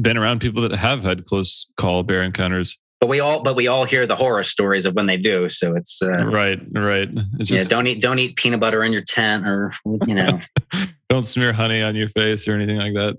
[0.00, 2.78] been around people that have had close call bear encounters.
[3.00, 5.48] But we all, but we all hear the horror stories of when they do.
[5.48, 7.08] So it's uh, right, right.
[7.38, 9.72] It's just, yeah, don't eat, don't eat peanut butter in your tent, or
[10.06, 10.40] you know,
[11.10, 13.18] don't smear honey on your face or anything like that.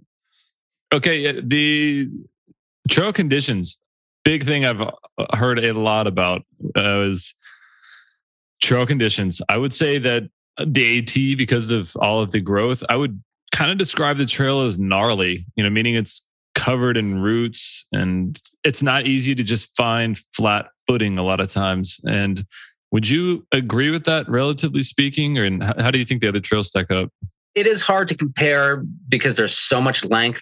[0.91, 2.09] Okay, the
[2.89, 3.77] trail conditions.
[4.23, 4.91] Big thing I've uh,
[5.33, 6.43] heard a lot about
[6.75, 7.33] uh, is
[8.61, 9.41] trail conditions.
[9.49, 10.23] I would say that
[10.65, 13.21] the AT, because of all of the growth, I would
[13.51, 15.45] kind of describe the trail as gnarly.
[15.55, 20.67] You know, meaning it's covered in roots and it's not easy to just find flat
[20.87, 21.99] footing a lot of times.
[22.05, 22.45] And
[22.91, 25.37] would you agree with that, relatively speaking?
[25.37, 27.09] Or how do you think the other trails stack up?
[27.53, 30.41] It is hard to compare because there's so much length.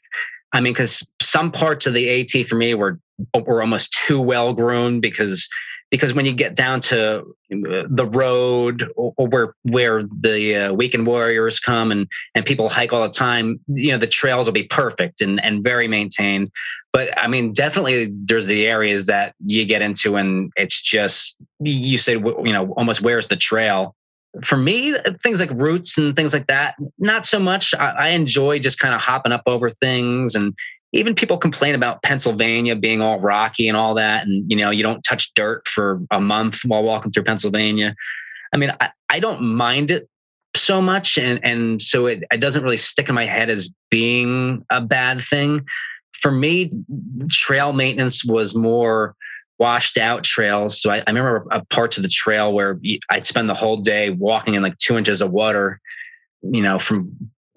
[0.53, 2.99] I mean, because some parts of the AT for me were
[3.45, 5.47] were almost too well grown because
[5.93, 11.05] because when you get down to uh, the road or, where where the uh, weekend
[11.05, 14.63] warriors come and and people hike all the time, you know the trails will be
[14.63, 16.49] perfect and and very maintained.
[16.91, 21.97] But I mean, definitely there's the areas that you get into and it's just you
[21.97, 23.95] say you know almost where's the trail.
[24.43, 27.73] For me, things like roots and things like that, not so much.
[27.75, 30.53] I, I enjoy just kind of hopping up over things and
[30.93, 34.25] even people complain about Pennsylvania being all rocky and all that.
[34.25, 37.95] And, you know, you don't touch dirt for a month while walking through Pennsylvania.
[38.53, 40.07] I mean, I, I don't mind it
[40.55, 41.17] so much.
[41.17, 45.21] And, and so it, it doesn't really stick in my head as being a bad
[45.21, 45.65] thing.
[46.21, 46.71] For me,
[47.31, 49.15] trail maintenance was more
[49.59, 50.81] washed out trails.
[50.81, 54.55] So I, I remember parts of the trail where I'd spend the whole day walking
[54.55, 55.79] in like two inches of water,
[56.41, 57.15] you know, from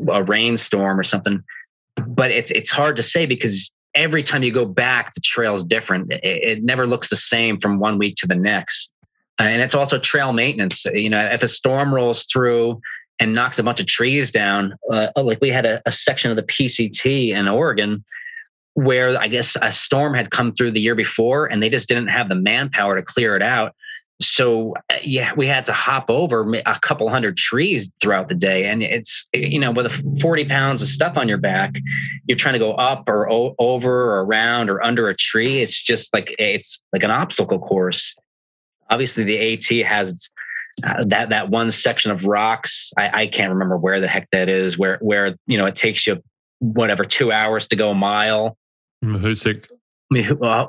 [0.08, 1.42] a rainstorm or something
[2.06, 6.12] but it's it's hard to say because every time you go back, the trail's different.
[6.12, 8.90] It, it never looks the same from one week to the next.
[9.38, 10.84] Uh, and it's also trail maintenance.
[10.86, 12.80] You know, if a storm rolls through
[13.18, 16.36] and knocks a bunch of trees down, uh, like we had a, a section of
[16.36, 18.04] the PCT in Oregon
[18.76, 22.08] where I guess a storm had come through the year before and they just didn't
[22.08, 23.74] have the manpower to clear it out.
[24.20, 28.68] So uh, yeah we had to hop over a couple hundred trees throughout the day
[28.68, 31.76] and it's you know with 40 pounds of stuff on your back
[32.26, 35.82] you're trying to go up or o- over or around or under a tree it's
[35.82, 38.14] just like it's like an obstacle course.
[38.90, 40.30] Obviously the at has
[40.84, 44.50] uh, that that one section of rocks I, I can't remember where the heck that
[44.50, 46.22] is where where you know it takes you
[46.58, 48.56] whatever two hours to go a mile
[49.04, 49.16] Mm-hmm.
[49.16, 49.68] Mahoosuc.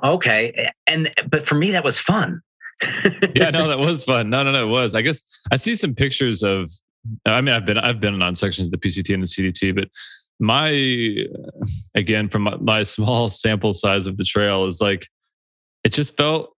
[0.03, 2.41] okay and but for me that was fun
[3.35, 4.29] yeah, no, that was fun.
[4.29, 4.95] No, no, no, it was.
[4.95, 6.69] I guess I see some pictures of.
[7.25, 9.87] I mean, I've been I've been on sections of the PCT and the CDT, but
[10.39, 10.69] my
[11.95, 15.07] again from my small sample size of the trail is like
[15.83, 16.53] it just felt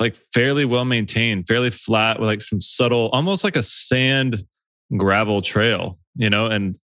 [0.00, 4.44] like fairly well maintained, fairly flat with like some subtle, almost like a sand
[4.96, 6.46] gravel trail, you know.
[6.46, 6.78] And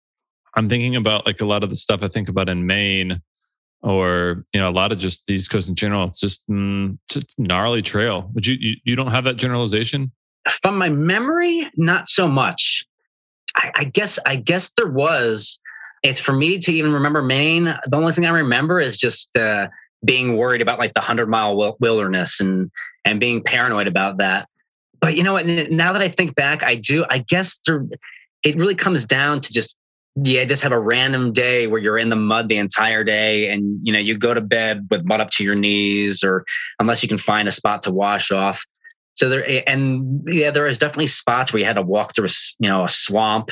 [0.54, 3.20] I'm thinking about like a lot of the stuff I think about in Maine
[3.82, 6.06] or you know a lot of just the East Coast in general.
[6.08, 8.30] It's just mm, just gnarly trail.
[8.34, 10.12] Would you, you you don't have that generalization?
[10.62, 12.84] From my memory, not so much.
[13.54, 15.58] I, I guess I guess there was.
[16.02, 17.64] It's for me to even remember Maine.
[17.86, 19.68] The only thing I remember is just uh,
[20.04, 22.70] being worried about like the hundred mile wilderness and
[23.04, 24.48] and being paranoid about that.
[25.00, 25.46] But you know what?
[25.46, 27.04] Now that I think back, I do.
[27.10, 27.84] I guess there,
[28.44, 29.76] it really comes down to just
[30.16, 33.81] yeah, just have a random day where you're in the mud the entire day and
[33.83, 36.44] you know you go to bed with mud up to your knees or
[36.79, 38.62] unless you can find a spot to wash off.
[39.14, 42.33] So there and yeah, there is definitely spots where you had to walk through a,
[42.59, 43.51] you know a swamp,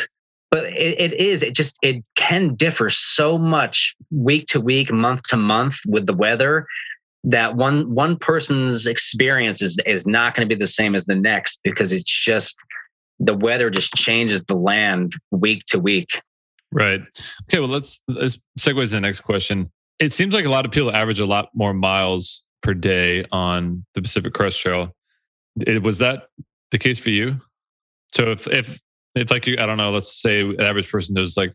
[0.51, 5.23] but it, it is it just it can differ so much week to week, month
[5.29, 6.67] to month with the weather
[7.25, 11.15] that one one person's experience is is not going to be the same as the
[11.15, 12.57] next because it's just
[13.19, 16.21] the weather just changes the land week to week.
[16.73, 17.01] Right.
[17.49, 17.59] Okay.
[17.59, 19.71] Well, let's let's segue to the next question.
[19.99, 23.85] It seems like a lot of people average a lot more miles per day on
[23.95, 24.95] the Pacific Crest Trail.
[25.67, 26.29] It, was that
[26.71, 27.41] the case for you?
[28.13, 28.81] So if if
[29.15, 31.53] if like you, I don't know, let's say an average person does like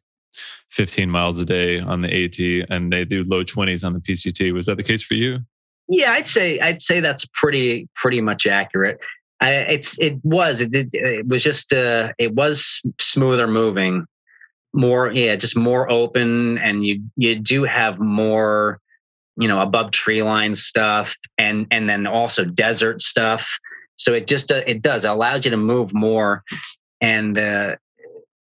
[0.72, 4.54] 15 miles a day on the AT and they do low 20s on the PCT.
[4.54, 5.40] Was that the case for you?
[5.88, 9.00] Yeah, I'd say I'd say that's pretty pretty much accurate.
[9.40, 14.06] I, it's it was it, it, it was just uh, it was smoother moving
[14.76, 18.80] more yeah just more open and you you do have more
[19.38, 23.58] you know above tree line stuff and and then also desert stuff
[23.96, 26.44] so it just uh, it does it allows you to move more
[27.02, 27.76] and uh,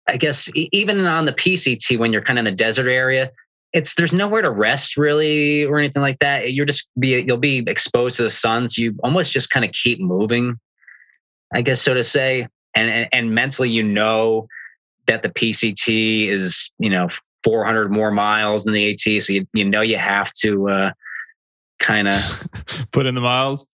[0.09, 3.31] i guess even on the pct when you're kind of in the desert area
[3.73, 6.53] it's there's nowhere to rest really or anything like that.
[6.53, 9.73] You're just be you'll be exposed to the sun, so you almost just kind of
[9.73, 10.59] keep moving,
[11.55, 12.49] I guess so to say.
[12.75, 14.47] And, and and mentally, you know
[15.07, 17.09] that the PCT is you know
[17.45, 20.93] 400 more miles than the AT, so you you know you have to uh,
[21.83, 22.49] kind of
[22.93, 23.69] put in the miles?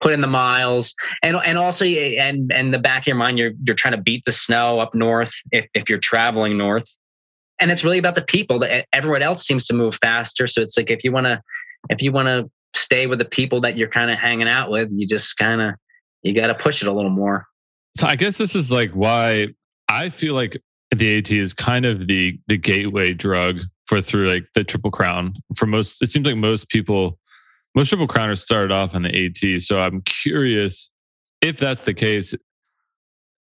[0.00, 0.94] Put in the miles.
[1.22, 4.24] And and also and and the back of your mind you're you're trying to beat
[4.26, 6.84] the snow up north if, if you're traveling north.
[7.60, 8.58] And it's really about the people.
[8.58, 11.40] That everyone else seems to move faster so it's like if you want to
[11.88, 14.88] if you want to stay with the people that you're kind of hanging out with
[14.92, 15.74] you just kind of
[16.22, 17.46] you got to push it a little more.
[17.96, 19.48] So i guess this is like why
[19.88, 20.60] i feel like
[20.94, 25.34] the at is kind of the the gateway drug for through like the triple crown
[25.56, 27.18] for most it seems like most people
[27.74, 29.62] most triple crowners started off on the AT.
[29.62, 30.90] So I'm curious
[31.40, 32.34] if that's the case.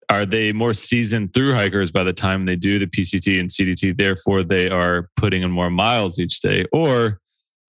[0.07, 3.97] Are they more seasoned through hikers by the time they do the PCT and CDT?
[3.97, 7.19] Therefore, they are putting in more miles each day, or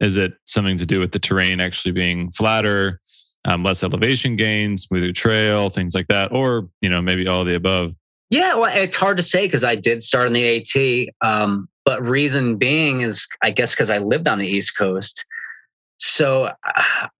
[0.00, 3.00] is it something to do with the terrain actually being flatter,
[3.46, 7.54] um, less elevation gains, smoother trail, things like that, or you know maybe all the
[7.54, 7.94] above?
[8.30, 12.02] Yeah, well, it's hard to say because I did start on the AT, um, but
[12.02, 15.24] reason being is I guess because I lived on the East Coast
[15.98, 16.50] so,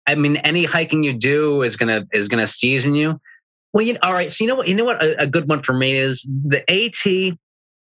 [0.07, 3.21] I mean, any hiking you do is gonna is gonna season you.
[3.73, 4.31] Well, you all right.
[4.31, 4.69] So you know what?
[4.69, 5.03] You know what?
[5.03, 7.37] A, a good one for me is the AT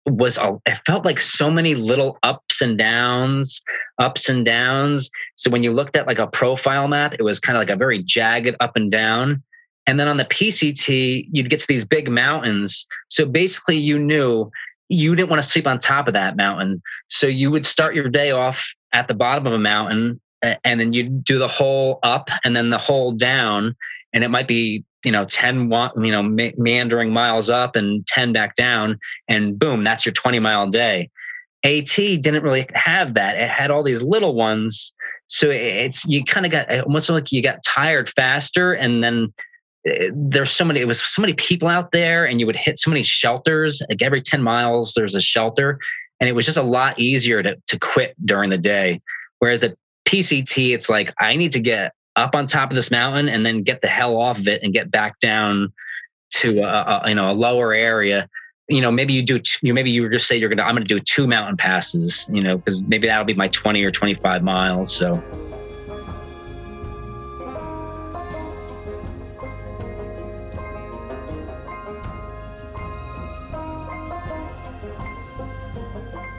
[0.07, 3.63] was a, it felt like so many little ups and downs,
[3.97, 5.09] ups and downs.
[5.36, 7.76] So when you looked at like a profile map, it was kind of like a
[7.76, 9.41] very jagged up and down.
[9.88, 12.88] And then on the PCT, you'd get to these big mountains.
[13.09, 14.49] So basically, you knew
[14.89, 16.81] you didn't want to sleep on top of that mountain.
[17.09, 20.19] So you would start your day off at the bottom of a mountain
[20.63, 23.75] and then you'd do the whole up and then the whole down.
[24.13, 26.23] And it might be you know 10 you know
[26.57, 28.99] meandering miles up and 10 back down.
[29.27, 31.09] And boom that's your 20 mile day.
[31.63, 33.38] At didn't really have that.
[33.38, 34.93] It had all these little ones.
[35.27, 39.33] So it's you kind of got almost like you got tired faster and then
[40.13, 42.89] there's so many it was so many people out there and you would hit so
[42.89, 45.77] many shelters like every 10 miles there's a shelter
[46.19, 48.99] and it was just a lot easier to, to quit during the day
[49.39, 49.75] whereas the
[50.05, 53.63] PCT, it's like I need to get up on top of this mountain and then
[53.63, 55.73] get the hell off of it and get back down
[56.29, 58.29] to a, a you know a lower area.
[58.67, 59.39] You know, maybe you do.
[59.61, 60.63] you maybe you just say you're gonna.
[60.63, 62.25] I'm gonna do two mountain passes.
[62.31, 64.95] You know, because maybe that'll be my 20 or 25 miles.
[64.95, 65.21] So.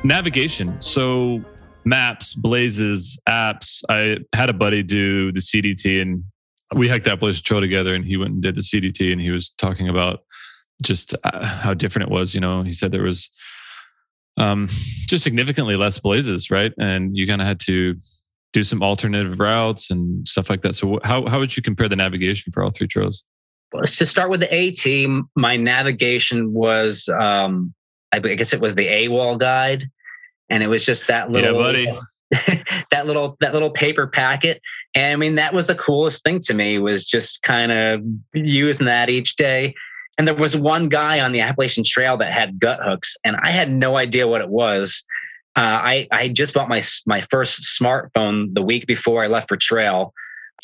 [0.06, 0.80] Navigation.
[0.80, 1.44] So
[1.84, 3.82] maps, blazes, apps.
[3.88, 6.22] I had a buddy do the CDT and
[6.74, 9.50] we hiked Appalachian Trail together and he went and did the CDT and he was
[9.50, 10.20] talking about
[10.80, 12.36] just uh, how different it was.
[12.36, 13.30] You know, he said there was
[14.36, 14.68] um,
[15.06, 16.72] just significantly less blazes, right?
[16.78, 17.96] And you kind of had to
[18.52, 20.74] do some alternative routes and stuff like that.
[20.74, 23.24] So, how, how would you compare the navigation for all three trails?
[23.72, 27.74] Well, to start with the AT, my navigation was, um,
[28.12, 29.90] I guess it was the AWOL guide
[30.50, 32.00] and it was just that little yeah,
[32.90, 34.60] that little that little paper packet.
[34.94, 38.00] And i mean that was the coolest thing to me was just kind of
[38.34, 39.74] using that each day.
[40.18, 43.70] And there was one guy on the appalachian trail that had Guthooks and i had
[43.70, 45.04] no idea what it was.
[45.56, 49.56] Uh, I, I just bought my my first smartphone the week before I left for
[49.56, 50.12] trail,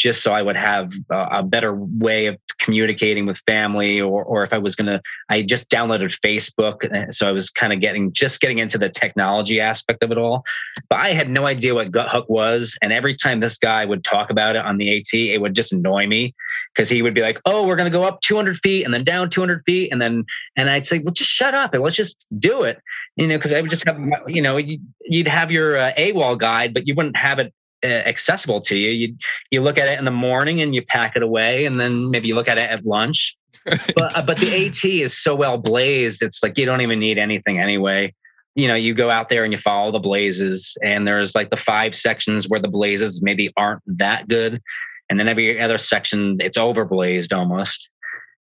[0.03, 4.53] just so I would have a better way of communicating with family or, or if
[4.53, 6.85] I was to, I just downloaded Facebook.
[6.93, 10.19] Uh, so I was kind of getting, just getting into the technology aspect of it
[10.19, 10.43] all.
[10.91, 12.77] But I had no idea what Guthook was.
[12.83, 15.73] And every time this guy would talk about it on the AT, it would just
[15.73, 16.35] annoy me
[16.75, 19.31] because he would be like, oh, we're to go up 200 feet and then down
[19.31, 19.93] 200 feet.
[19.93, 20.25] And then,
[20.57, 22.81] and I'd say, well, just shut up and let's just do it.
[23.17, 26.75] You know, because I would just have, you know, you'd have your uh, AWOL guide,
[26.75, 27.53] but you wouldn't have it
[27.85, 28.91] accessible to you.
[28.91, 29.17] You
[29.51, 32.29] you look at it in the morning and you pack it away, and then maybe
[32.29, 33.37] you look at it at lunch.
[33.67, 33.81] Right.
[33.95, 36.23] But uh, but the AT is so well blazed.
[36.23, 38.13] It's like you don't even need anything anyway.
[38.55, 41.57] You know, you go out there and you follow the blazes, and there's like the
[41.57, 44.61] five sections where the blazes maybe aren't that good,
[45.09, 47.89] and then every other section it's overblazed almost.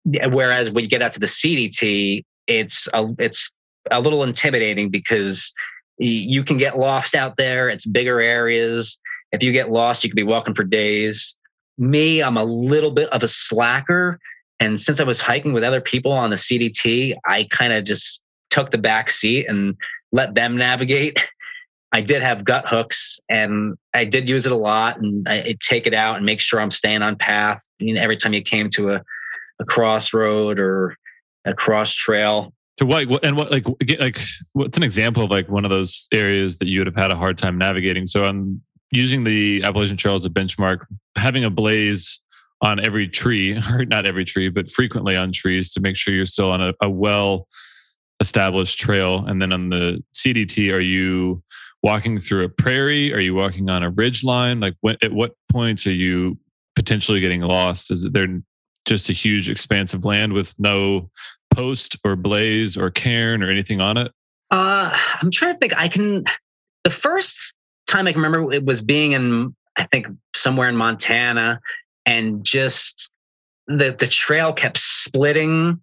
[0.04, 3.50] Whereas when you get out to the CDT, it's a it's
[3.90, 5.52] a little intimidating because
[5.98, 7.70] you can get lost out there.
[7.70, 8.98] It's bigger areas
[9.32, 11.34] if you get lost, you could be walking for days.
[11.78, 14.18] Me, I'm a little bit of a slacker.
[14.60, 18.22] And since I was hiking with other people on the CDT, I kind of just
[18.50, 19.76] took the back seat and
[20.12, 21.28] let them navigate.
[21.92, 25.86] I did have Guthooks and I did use it a lot and I I'd take
[25.86, 27.60] it out and make sure I'm staying on path.
[27.78, 29.02] You know, every time you came to a,
[29.60, 30.96] a crossroad or
[31.44, 32.52] a cross trail.
[32.78, 33.64] To what what and what like
[33.98, 34.20] like
[34.52, 37.16] what's an example of like one of those areas that you would have had a
[37.16, 38.04] hard time navigating?
[38.04, 38.60] So I'm
[38.90, 42.20] using the Appalachian Trail as a benchmark, having a blaze
[42.60, 46.26] on every tree, or not every tree, but frequently on trees to make sure you're
[46.26, 47.48] still on a, a well
[48.20, 49.24] established trail.
[49.26, 51.42] And then on the CDT, are you
[51.82, 53.12] walking through a prairie?
[53.12, 54.60] Are you walking on a ridge line?
[54.60, 56.38] Like, when, at what points are you
[56.74, 57.90] potentially getting lost?
[57.90, 58.26] Is it there
[58.86, 61.10] just a huge expanse of land with no
[61.52, 64.12] post or blaze or cairn or anything on it?
[64.50, 65.76] Uh, I'm trying to think.
[65.76, 66.24] I can.
[66.84, 67.52] The first
[67.86, 71.60] time I can remember it was being in, I think, somewhere in Montana,
[72.04, 73.10] and just
[73.66, 75.80] the the trail kept splitting.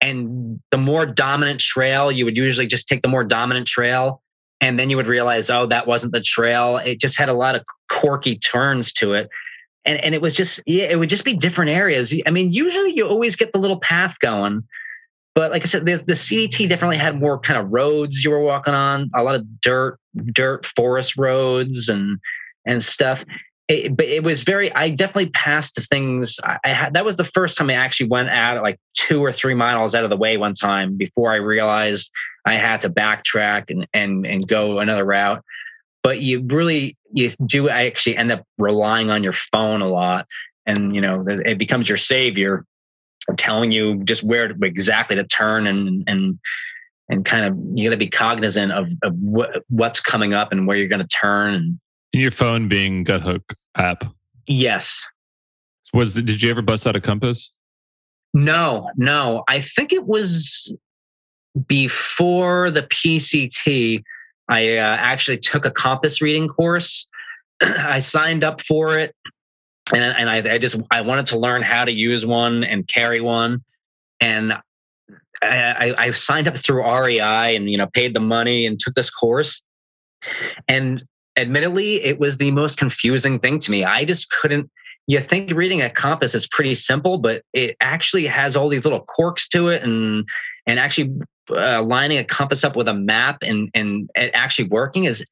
[0.00, 4.22] And the more dominant trail, you would usually just take the more dominant trail
[4.60, 7.54] and then you would realize oh that wasn't the trail it just had a lot
[7.54, 9.28] of quirky turns to it
[9.84, 12.92] and and it was just yeah it would just be different areas i mean usually
[12.92, 14.62] you always get the little path going
[15.38, 18.40] but like i said the, the cdt definitely had more kind of roads you were
[18.40, 19.96] walking on a lot of dirt
[20.32, 22.18] dirt forest roads and
[22.66, 23.24] and stuff.
[23.68, 27.24] It, but it was very i definitely passed things I, I, had that was the
[27.24, 30.38] first time i actually went out like two or three miles out of the way
[30.38, 32.10] one time before i realized
[32.46, 35.44] i had to backtrack and and, and go another route.
[36.02, 40.26] But you really you do actually end up relying on your phone a lot
[40.66, 42.64] and you know it becomes your savior
[43.36, 46.38] telling you just where exactly to turn and and
[47.08, 50.66] and kind of you got to be cognizant of, of what, what's coming up and
[50.66, 51.78] where you're going to turn and
[52.12, 53.42] your phone being Guthook
[53.76, 54.04] app.
[54.46, 55.06] Yes.
[55.92, 57.52] Was did you ever bust out a compass?
[58.34, 59.44] No, no.
[59.48, 60.72] I think it was
[61.66, 64.02] before the PCT.
[64.48, 67.06] I uh, actually took a compass reading course.
[67.62, 69.14] I signed up for it,
[69.92, 73.20] and and I, I, just I wanted to learn how to use one and carry
[73.20, 73.64] one,
[74.20, 74.52] and
[75.42, 79.10] I, I signed up through REI and you know paid the money and took this
[79.10, 79.62] course,
[80.66, 81.02] and
[81.36, 83.84] admittedly, it was the most confusing thing to me.
[83.84, 84.70] I just couldn't.
[85.06, 89.00] You think reading a compass is pretty simple, but it actually has all these little
[89.00, 90.28] quirks to it, and
[90.66, 91.14] and actually
[91.50, 95.24] uh, lining a compass up with a map and and it actually working is.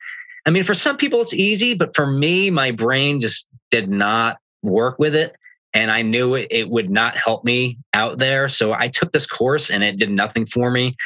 [0.46, 4.38] I mean, for some people it's easy, but for me, my brain just did not
[4.66, 5.34] work with it
[5.76, 8.48] and I knew it, it, would not help me out there.
[8.48, 10.96] So I took this course and it did nothing for me.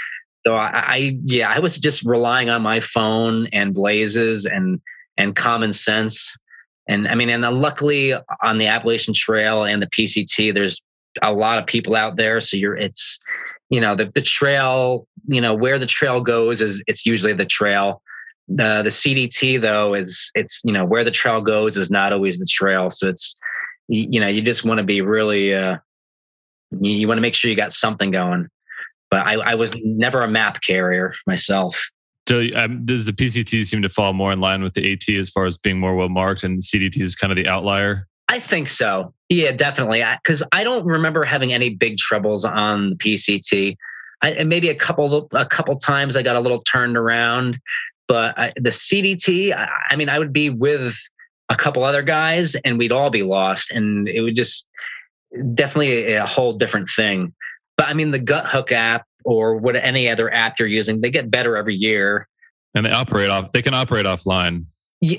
[0.46, 4.80] So I, I, yeah, I was just relying on my phone and blazes and
[5.18, 6.34] and common sense.
[6.88, 10.80] And I mean, and uh, luckily on the Appalachian Trail and the PCT, there's
[11.20, 12.40] a lot of people out there.
[12.40, 13.18] So you're it's
[13.68, 17.44] you know the the trail you know where the trail goes is it's usually the
[17.44, 18.02] trail.
[18.55, 22.38] The the CDT though is it's you know where the trail goes is not always
[22.38, 22.90] the trail.
[22.90, 23.34] So it's
[23.88, 25.76] you know you just want to be really uh,
[26.80, 28.48] you, you want to make sure you got something going
[29.11, 31.88] but I, I was never a map carrier myself.
[32.28, 35.28] So um, does the PCT seem to fall more in line with the AT as
[35.28, 38.07] far as being more well marked, and the CDT is kind of the outlier?
[38.28, 39.12] I think so.
[39.28, 40.05] Yeah, definitely.
[40.22, 43.76] Because I, I, don't remember having any big troubles on the PCT.
[44.22, 47.59] I, and maybe a couple a couple times I got a little turned around,
[48.11, 50.96] but I, the CDT, I, I mean, I would be with
[51.48, 54.66] a couple other guys, and we'd all be lost, and it would just
[55.54, 57.32] definitely a whole different thing.
[57.76, 61.30] But I mean, the Guthook app or what any other app you're using, they get
[61.30, 62.26] better every year.
[62.74, 63.52] And they operate off.
[63.52, 64.64] They can operate offline.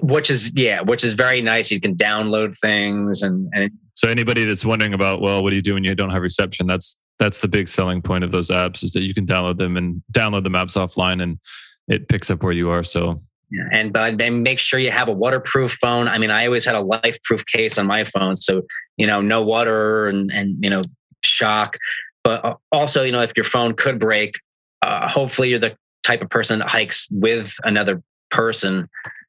[0.02, 1.72] Which is yeah, which is very nice.
[1.72, 5.62] You can download things and, and so anybody that's wondering about well, what do you
[5.62, 6.68] do when you don't have reception?
[6.68, 9.78] That's that's the big selling point of those apps is that you can download them
[9.78, 11.40] and download the maps offline and
[11.88, 12.84] it picks up where you are.
[12.84, 13.22] So
[13.52, 16.08] yeah, and but and make sure you have a waterproof phone.
[16.08, 18.62] I mean, I always had a life-proof case on my phone, so
[18.98, 20.82] you know, no water and and you know,
[21.24, 21.78] shock.
[22.24, 24.36] But uh, also, you know, if your phone could break,
[24.82, 28.88] uh, hopefully you're the type of person that hikes with another person.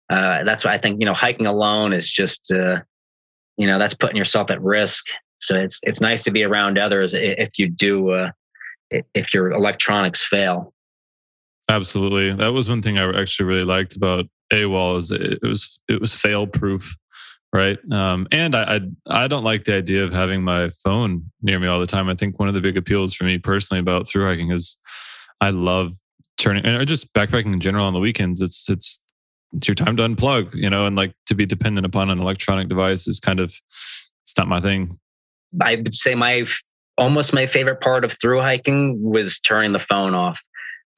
[0.08, 2.80] Uh, that's why I think you know hiking alone is just uh,
[3.56, 5.06] you know that's putting yourself at risk.
[5.40, 8.30] So it's it's nice to be around others if you do uh,
[8.90, 10.72] if your electronics fail.
[11.72, 16.00] Absolutely, that was one thing I actually really liked about AWOL is it was it
[16.00, 16.96] was fail proof
[17.54, 17.78] right?
[17.92, 21.68] Um, and I, I, I don't like the idea of having my phone near me
[21.68, 22.08] all the time.
[22.08, 24.78] I think one of the big appeals for me personally about through hiking is
[25.42, 25.92] i love
[26.38, 29.02] turning or just backpacking in general on the weekends it's it's
[29.52, 32.68] it's your time to unplug you know and like to be dependent upon an electronic
[32.68, 33.54] device is kind of
[34.32, 34.98] it's not my thing.
[35.60, 36.46] I would say my
[36.96, 40.40] almost my favorite part of through hiking was turning the phone off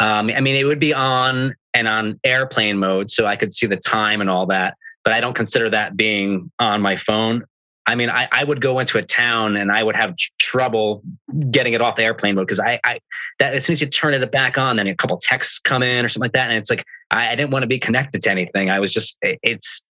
[0.00, 3.66] um, i mean it would be on and on airplane mode so i could see
[3.66, 4.74] the time and all that
[5.04, 7.44] but I don't consider that being on my phone.
[7.86, 11.02] I mean, I, I would go into a town and I would have trouble
[11.50, 12.98] getting it off the airplane mode because I, I
[13.40, 16.02] that as soon as you turn it back on, then a couple texts come in
[16.02, 18.30] or something like that, and it's like I, I didn't want to be connected to
[18.30, 18.70] anything.
[18.70, 19.82] I was just it, it's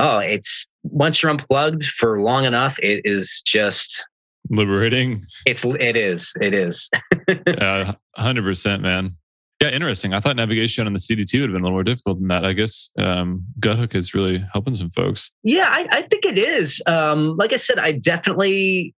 [0.00, 4.02] oh, it's once you're unplugged for long enough, it is just
[4.48, 5.26] liberating.
[5.44, 6.88] It's it is it is.
[8.16, 9.14] hundred percent, man.
[9.62, 10.12] Yeah, interesting.
[10.12, 12.44] I thought navigation on the CDT would have been a little more difficult than that.
[12.44, 15.30] I guess um, Guthook is really helping some folks.
[15.44, 16.82] Yeah, I, I think it is.
[16.86, 18.92] Um, like I said, I definitely,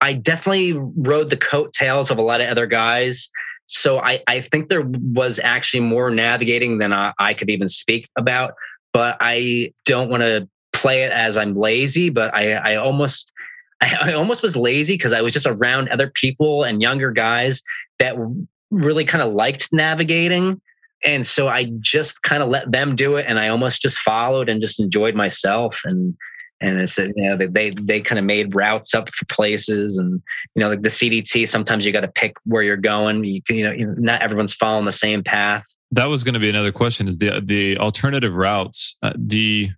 [0.00, 3.28] I definitely rode the coattails of a lot of other guys.
[3.66, 8.08] So I, I think there was actually more navigating than I, I could even speak
[8.16, 8.54] about.
[8.92, 12.10] But I don't want to play it as I'm lazy.
[12.10, 13.32] But I, I almost,
[13.80, 17.60] I almost was lazy because I was just around other people and younger guys
[17.98, 18.16] that
[18.70, 20.60] really kind of liked navigating.
[21.04, 24.48] And so I just kind of let them do it and I almost just followed
[24.48, 25.80] and just enjoyed myself.
[25.84, 26.16] And
[26.60, 30.22] and it's you know they they, they kind of made routes up for places and
[30.54, 33.56] you know like the CDT sometimes you got to pick where you're going you can
[33.56, 37.08] you know not everyone's following the same path that was going to be another question
[37.08, 39.70] is the the alternative routes uh, the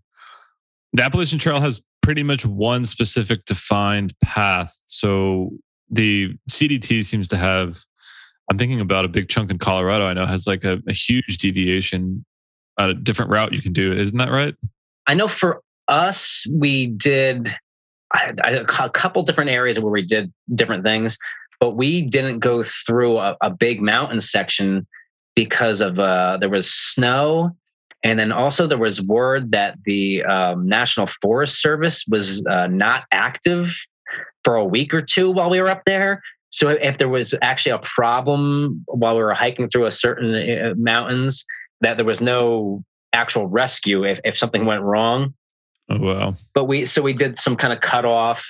[0.92, 5.50] the Appalachian Trail has pretty much one specific defined path so
[5.90, 7.78] the CDT seems to have
[8.50, 10.06] I'm thinking about a big chunk in Colorado.
[10.06, 12.24] I know has like a, a huge deviation,
[12.78, 13.92] a different route you can do.
[13.92, 14.54] Isn't that right?
[15.06, 17.54] I know for us, we did
[18.14, 21.18] a couple different areas where we did different things,
[21.60, 24.86] but we didn't go through a, a big mountain section
[25.34, 27.50] because of uh, there was snow,
[28.02, 33.04] and then also there was word that the um, National Forest Service was uh, not
[33.12, 33.76] active
[34.44, 36.22] for a week or two while we were up there.
[36.50, 40.74] So if there was actually a problem while we were hiking through a certain uh,
[40.76, 41.44] mountains,
[41.80, 42.82] that there was no
[43.12, 45.34] actual rescue if, if something went wrong.
[45.90, 46.36] Oh wow!
[46.54, 48.46] But we so we did some kind of cutoff,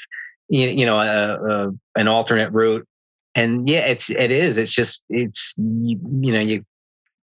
[0.49, 2.86] you, you know, a, a, an alternate route,
[3.34, 4.59] and yeah, it's it is.
[4.59, 6.64] It's just it's you, you know you,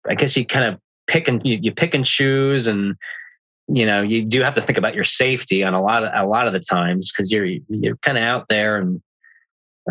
[0.09, 2.95] I guess you kind of pick and you, you pick and choose and
[3.67, 6.27] you know you do have to think about your safety on a lot of a
[6.27, 9.01] lot of the times because you're you're kind of out there and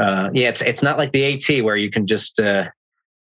[0.00, 2.64] uh, yeah, it's it's not like the AT where you can just uh,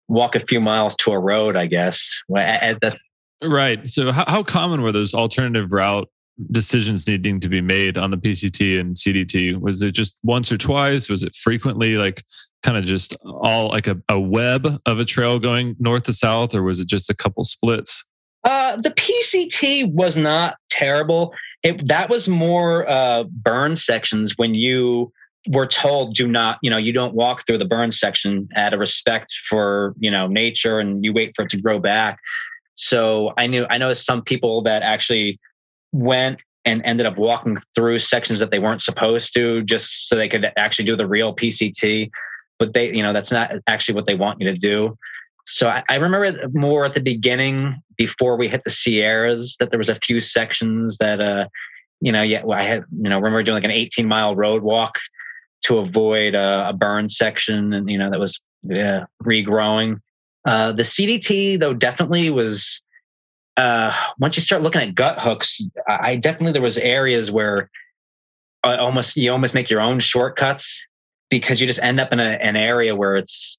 [0.08, 1.56] walk a few miles to a road.
[1.56, 3.00] I guess that's
[3.42, 3.88] right.
[3.88, 6.08] So, how, how common were those alternative route
[6.50, 9.58] decisions needing to be made on the PCT and CDT?
[9.60, 11.08] Was it just once or twice?
[11.08, 12.24] Was it frequently, like
[12.62, 16.54] kind of just all like a, a web of a trail going north to south,
[16.54, 18.04] or was it just a couple splits?
[18.44, 21.32] Uh, the PCT was not terrible.
[21.62, 25.12] It, that was more uh, burn sections when you
[25.48, 28.80] we're told do not you know you don't walk through the burn section out of
[28.80, 32.18] respect for you know nature and you wait for it to grow back.
[32.76, 35.38] So i knew i know some people that actually
[35.92, 40.28] went and ended up walking through sections that they weren't supposed to just so they
[40.28, 42.10] could actually do the real pct
[42.60, 44.96] but they you know that's not actually what they want you to do.
[45.46, 49.78] So I, I remember more at the beginning before we hit the sierras that there
[49.78, 51.48] was a few sections that uh
[52.00, 54.98] you know yeah i had you know remember doing like an 18 mile road walk
[55.62, 60.00] to avoid a, a burn section and you know that was yeah, regrowing.
[60.44, 62.82] Uh, the CDT though definitely was.
[63.56, 67.68] Uh, once you start looking at Guthooks, I definitely there was areas where
[68.62, 70.84] I almost you almost make your own shortcuts
[71.30, 73.58] because you just end up in a, an area where it's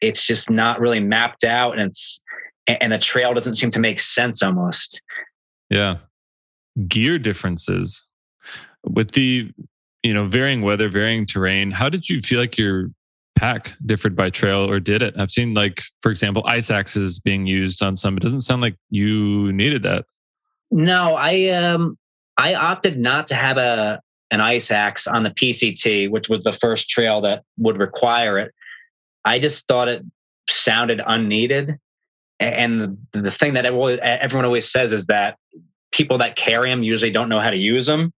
[0.00, 2.20] it's just not really mapped out and it's
[2.66, 5.02] and the trail doesn't seem to make sense almost.
[5.70, 5.98] Yeah,
[6.88, 8.06] gear differences
[8.84, 9.50] with the
[10.02, 11.70] you know, varying weather, varying terrain.
[11.70, 12.90] How did you feel like your
[13.36, 15.14] pack differed by trail or did it?
[15.16, 18.16] I've seen like, for example, ice axes being used on some.
[18.16, 20.04] It doesn't sound like you needed that.
[20.70, 21.98] No, I um
[22.36, 24.00] I opted not to have a
[24.30, 28.54] an ice axe on the PCT, which was the first trail that would require it.
[29.24, 30.02] I just thought it
[30.48, 31.78] sounded unneeded.
[32.40, 35.36] And the thing that everyone always says is that
[35.92, 38.12] people that carry them usually don't know how to use them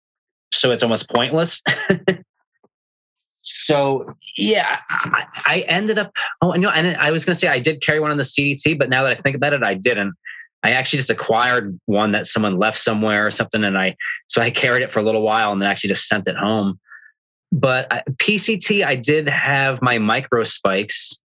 [0.53, 1.61] so it's almost pointless.
[3.41, 6.15] so yeah, I, I, ended up.
[6.41, 8.77] Oh, no, and I was going to say I did carry one on the CDT,
[8.77, 10.13] but now that I think about it, I didn't.
[10.63, 13.95] I actually just acquired one that someone left somewhere or something, and I
[14.29, 16.79] so I carried it for a little while and then actually just sent it home.
[17.51, 21.17] But I, PCT, I did have my micro spikes,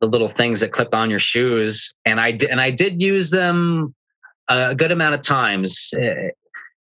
[0.00, 3.30] the little things that clip on your shoes, and I did and I did use
[3.30, 3.94] them
[4.48, 5.90] a good amount of times.
[5.98, 6.30] Eh,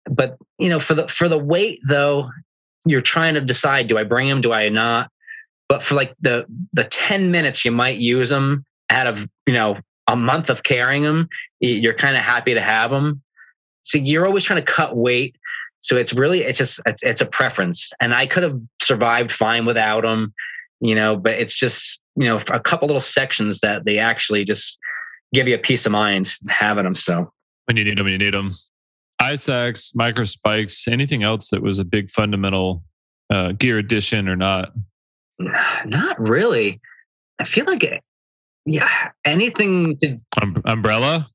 [0.09, 2.29] But you know, for the for the weight though,
[2.85, 4.41] you're trying to decide: do I bring them?
[4.41, 5.09] Do I not?
[5.69, 9.77] But for like the the ten minutes you might use them out of you know
[10.07, 11.29] a month of carrying them,
[11.59, 13.21] you're kind of happy to have them.
[13.83, 15.35] So you're always trying to cut weight.
[15.81, 19.65] So it's really it's just it's, it's a preference, and I could have survived fine
[19.65, 20.33] without them,
[20.79, 21.15] you know.
[21.15, 24.77] But it's just you know a couple little sections that they actually just
[25.33, 26.95] give you a peace of mind having them.
[26.95, 27.31] So
[27.65, 28.53] when you need them, you need them.
[29.21, 32.83] Ice axes, micro spikes, anything else that was a big fundamental
[33.29, 34.73] uh, gear addition or not?
[35.39, 36.81] Not really.
[37.39, 38.03] I feel like, it,
[38.65, 39.97] yeah, anything.
[39.97, 41.27] To, um, umbrella.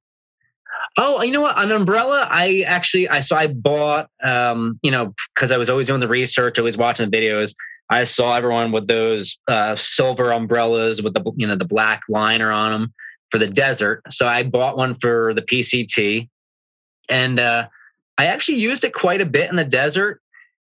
[0.99, 1.63] Oh, you know what?
[1.63, 2.27] An umbrella.
[2.31, 6.09] I actually, I so I bought, um, you know, because I was always doing the
[6.09, 7.55] research, always watching the videos.
[7.91, 12.51] I saw everyone with those uh, silver umbrellas with the you know the black liner
[12.51, 12.95] on them
[13.31, 14.03] for the desert.
[14.11, 16.29] So I bought one for the PCT,
[17.09, 17.69] and uh,
[18.19, 20.21] I actually used it quite a bit in the desert.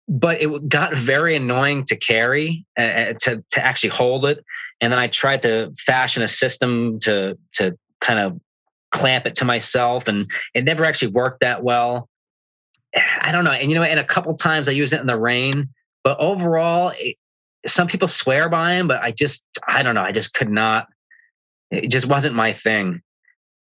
[0.08, 4.44] But it got very annoying to carry, uh, uh, to to actually hold it.
[4.80, 8.40] And then I tried to fashion a system to to kind of
[8.92, 12.08] clamp it to myself, and it never actually worked that well.
[13.20, 13.50] I don't know.
[13.50, 15.70] And you know, and a couple times I used it in the rain,
[16.04, 17.16] but overall, it,
[17.66, 20.02] some people swear by him, but I just I don't know.
[20.02, 20.86] I just could not
[21.70, 23.02] it just wasn't my thing.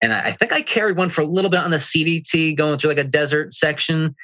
[0.00, 2.90] And I think I carried one for a little bit on the CDT going through
[2.90, 4.14] like a desert section.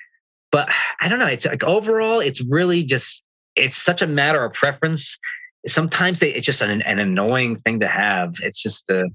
[0.52, 1.26] But I don't know.
[1.26, 3.24] It's like overall, it's really just,
[3.56, 5.18] it's such a matter of preference.
[5.66, 8.34] Sometimes they, it's just an, an annoying thing to have.
[8.40, 9.08] It's just a,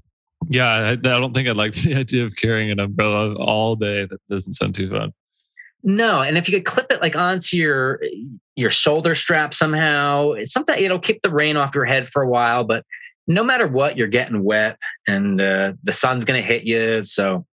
[0.48, 4.06] yeah, I, I don't think I'd like the idea of carrying an umbrella all day.
[4.06, 5.12] That doesn't sound too fun.
[5.82, 8.00] No, and if you could clip it like onto your
[8.54, 12.64] your shoulder strap somehow, sometimes it'll keep the rain off your head for a while.
[12.64, 12.84] But
[13.30, 14.76] no matter what, you're getting wet
[15.06, 17.00] and uh, the sun's going to hit you.
[17.00, 17.46] So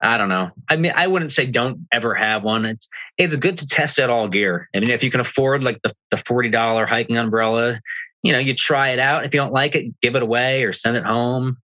[0.00, 0.50] I don't know.
[0.68, 2.64] I mean, I wouldn't say don't ever have one.
[2.64, 2.88] It's
[3.18, 4.68] it's good to test out all gear.
[4.74, 7.80] I mean, if you can afford like the, the forty dollar hiking umbrella,
[8.22, 9.24] you know, you try it out.
[9.24, 11.56] If you don't like it, give it away or send it home.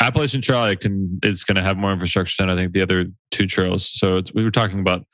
[0.00, 3.46] Appalachian Trail can is going to have more infrastructure than I think the other two
[3.46, 3.90] trails.
[3.92, 5.04] So we were talking about.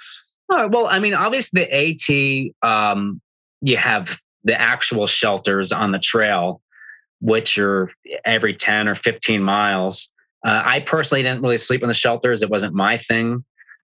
[0.51, 3.23] Oh, well, I mean, obviously the AT, um,
[3.63, 6.61] you have the actual shelters on the trail
[7.21, 7.91] which are
[8.25, 10.11] every 10 or 15 miles.
[10.45, 12.43] Uh, I personally didn't really sleep in the shelters.
[12.43, 13.45] It wasn't my thing.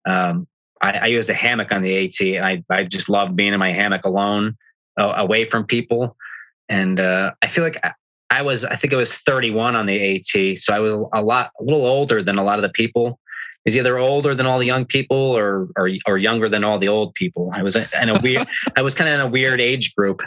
[0.06, 0.46] Um,
[0.82, 3.58] I, I, used a hammock on the AT, and I, I just loved being in
[3.58, 4.56] my hammock alone,
[5.00, 6.16] uh, away from people.
[6.68, 7.78] And uh, I feel like
[8.30, 11.52] I, was, I think I was 31 on the AT, so I was a lot,
[11.60, 13.18] a little older than a lot of the people.
[13.64, 16.88] Is either older than all the young people, or or, or younger than all the
[16.88, 17.48] old people.
[17.54, 20.20] I was in a weird, I was kind of in a weird age group.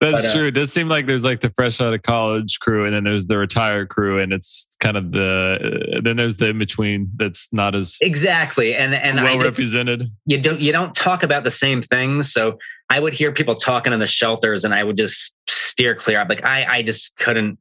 [0.00, 0.46] That's but, uh, true.
[0.48, 3.26] It does seem like there's like the fresh out of college crew, and then there's
[3.26, 7.48] the retired crew, and it's kind of the uh, then there's the in between that's
[7.50, 10.10] not as exactly and and well just, represented.
[10.26, 12.30] You don't you don't talk about the same things.
[12.30, 12.58] So
[12.90, 16.18] I would hear people talking in the shelters, and I would just steer clear.
[16.20, 17.58] I'm like I I just couldn't.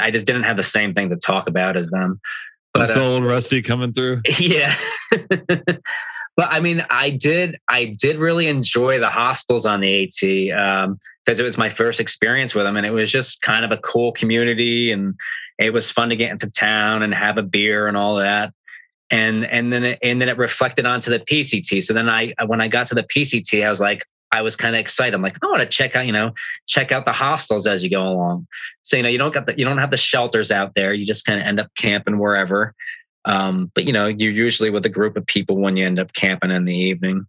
[0.00, 2.20] I just didn't have the same thing to talk about as them.
[2.72, 4.22] But this uh, old Rusty coming through.
[4.38, 4.74] Yeah.
[5.10, 5.82] but
[6.38, 10.58] I mean, I did I did really enjoy the hostels on the AT.
[10.58, 13.70] Um, because it was my first experience with them and it was just kind of
[13.70, 15.14] a cool community and
[15.58, 18.52] it was fun to get into town and have a beer and all that.
[19.10, 22.60] And and then it, and then it reflected onto the PCT so then I when
[22.60, 24.02] I got to the PCT I was like
[24.32, 25.12] I was kind of excited.
[25.12, 26.32] I'm like I want to check out you know
[26.68, 28.46] check out the hostels as you go along.
[28.82, 30.94] So you know you don't got the, you don't have the shelters out there.
[30.94, 32.72] You just kind of end up camping wherever.
[33.24, 36.12] Um, but you know you're usually with a group of people when you end up
[36.12, 37.26] camping in the evening.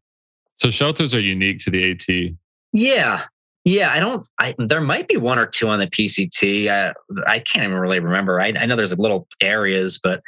[0.60, 2.36] So shelters are unique to the AT
[2.74, 3.26] yeah
[3.64, 4.26] yeah, I don't.
[4.40, 6.68] I, there might be one or two on the PCT.
[6.68, 6.94] Uh,
[7.28, 8.42] I can't even really remember.
[8.42, 10.22] I, I know there's little areas, but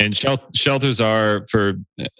[0.00, 1.74] and shel- shelters are for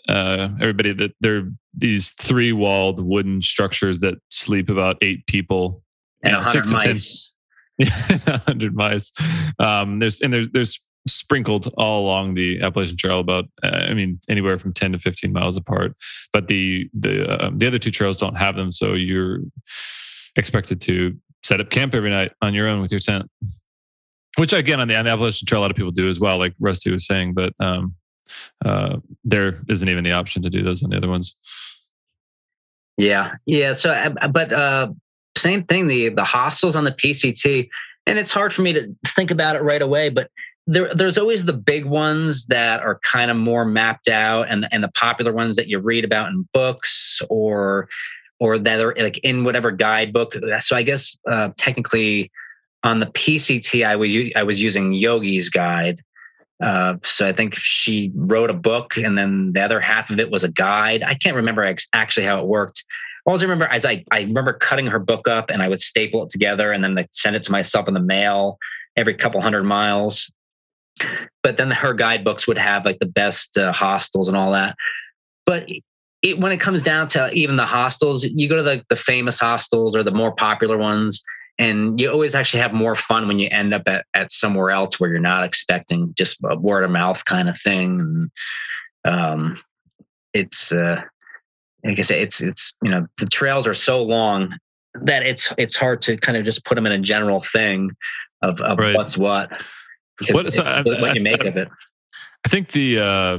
[0.09, 5.83] uh, everybody that they're these three walled wooden structures that sleep about eight people.
[6.23, 7.33] And know, six mice.
[7.81, 8.39] to ten.
[8.47, 9.11] hundred mice.
[9.59, 14.19] Um, there's and there's there's sprinkled all along the Appalachian Trail, about uh, I mean
[14.29, 15.97] anywhere from ten to fifteen miles apart.
[16.33, 19.41] But the the uh, the other two trails don't have them, so you're
[20.37, 23.31] expected to set up camp every night on your own with your tent.
[24.37, 26.39] Which again on the, on the Appalachian Trail, a lot of people do as well,
[26.39, 27.35] like Rusty was saying.
[27.35, 27.95] But um,
[28.65, 31.37] uh, there isn't even the option to do those on the other ones.
[32.97, 33.73] Yeah, yeah.
[33.73, 34.89] So, uh, but uh,
[35.37, 35.89] same thing.
[35.89, 37.69] The the hostels on the PCT,
[38.07, 40.09] and it's hard for me to think about it right away.
[40.09, 40.31] But
[40.67, 44.83] there, there's always the big ones that are kind of more mapped out, and and
[44.83, 47.89] the popular ones that you read about in books or
[48.41, 50.35] or that are like in whatever guidebook.
[50.61, 52.31] So I guess uh, technically
[52.83, 56.01] on the PCT, I was I was using Yogi's guide.
[56.63, 60.31] Uh, so I think she wrote a book, and then the other half of it
[60.31, 61.03] was a guide.
[61.03, 62.85] I can't remember ex- actually how it worked.
[63.27, 66.23] All I remember is I I remember cutting her book up, and I would staple
[66.23, 68.59] it together, and then I'd send it to myself in the mail
[68.97, 70.31] every couple hundred miles.
[71.43, 74.77] But then her guidebooks would have like the best uh, hostels and all that.
[75.45, 75.69] But
[76.23, 79.39] it, when it comes down to even the hostels, you go to the, the famous
[79.39, 81.23] hostels or the more popular ones,
[81.59, 84.99] and you always actually have more fun when you end up at, at somewhere else
[84.99, 88.31] where you're not expecting just a word of mouth kind of thing.
[89.05, 89.61] And, um,
[90.33, 91.03] it's, uh,
[91.85, 94.57] like I say, it's, it's, you know, the trails are so long
[94.95, 97.91] that it's, it's hard to kind of just put them in a general thing
[98.43, 98.97] of, of right.
[98.97, 99.63] what's what.
[100.31, 101.69] What, so I, what I, you make I, of it.
[102.45, 103.39] I think the, uh,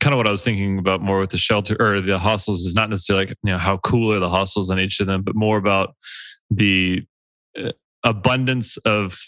[0.00, 2.74] kind of what I was thinking about more with the shelter or the hostels is
[2.74, 5.34] not necessarily like, you know, how cool are the hostels on each of them, but
[5.34, 5.96] more about
[6.50, 7.02] the
[7.58, 7.72] uh,
[8.04, 9.18] abundance of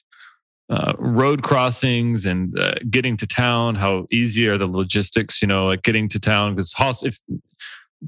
[0.71, 3.75] uh, road crossings and uh, getting to town.
[3.75, 5.43] How easy are the logistics?
[5.43, 7.19] You know, like getting to town because host if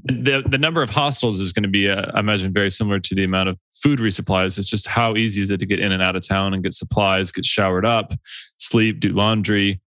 [0.03, 3.15] the the number of hostels is going to be, uh, I imagine, very similar to
[3.15, 4.57] the amount of food resupplies.
[4.57, 6.73] It's just how easy is it to get in and out of town and get
[6.73, 8.13] supplies, get showered up,
[8.57, 9.81] sleep, do laundry.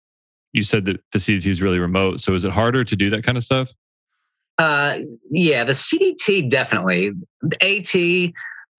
[0.53, 3.23] You said that the CDT is really remote, so is it harder to do that
[3.23, 3.71] kind of stuff?
[4.57, 4.99] Uh,
[5.29, 7.11] yeah, the CDT definitely.
[7.41, 8.33] The AT,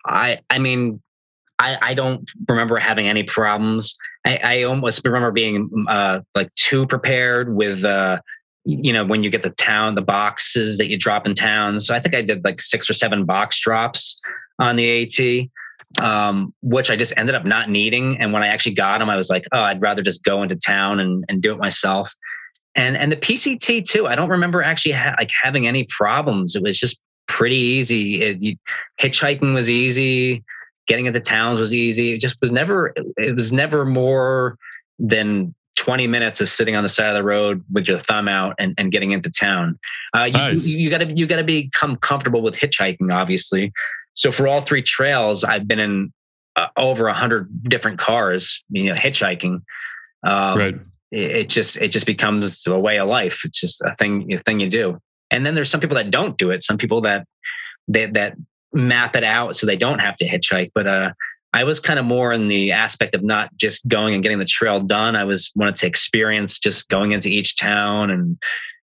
[0.07, 1.01] I I mean,
[1.59, 3.97] I, I don't remember having any problems.
[4.25, 8.21] I, I almost remember being uh, like too prepared with, uh,
[8.69, 11.81] you know, when you get the town, the boxes that you drop in town.
[11.81, 14.21] So I think I did like six or seven box drops
[14.59, 15.49] on the
[15.99, 18.21] AT, um, which I just ended up not needing.
[18.21, 20.55] And when I actually got them, I was like, oh, I'd rather just go into
[20.57, 22.13] town and, and do it myself.
[22.75, 24.07] And and the PCT too.
[24.07, 26.55] I don't remember actually ha- like having any problems.
[26.55, 28.23] It was just pretty easy.
[28.23, 28.57] It, you,
[29.01, 30.45] hitchhiking was easy
[30.89, 32.15] getting into towns was easy.
[32.15, 34.59] It just was never, it was never more
[34.99, 35.55] than
[35.89, 38.75] 20 minutes of sitting on the side of the road with your thumb out and,
[38.77, 39.79] and getting into town.
[40.15, 40.67] Uh, you, nice.
[40.67, 43.73] you, you, gotta, you gotta become comfortable with hitchhiking, obviously.
[44.13, 46.13] So for all three trails, I've been in
[46.57, 49.63] uh, over a hundred different cars, you know, hitchhiking.
[50.25, 50.75] Um, right.
[51.11, 53.41] It, it just, it just becomes a way of life.
[53.47, 55.01] It's just a thing, a thing you do.
[55.31, 56.63] And then there's some people that don't do it.
[56.63, 57.27] Some people that,
[57.89, 58.35] that, that
[58.75, 60.71] map it out so they don't have to hitchhike.
[60.75, 61.13] But uh,
[61.59, 64.45] I was kind of more in the aspect of not just going and getting the
[64.45, 65.17] trail done.
[65.17, 68.39] I was wanted to experience just going into each town and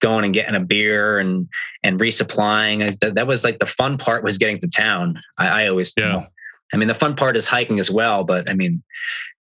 [0.00, 1.46] going and getting a beer and
[1.82, 2.98] and resupplying.
[3.00, 5.20] That, that was like the fun part was getting to town.
[5.36, 6.24] I, I always yeah.
[6.72, 8.82] I mean, the fun part is hiking as well, but I mean,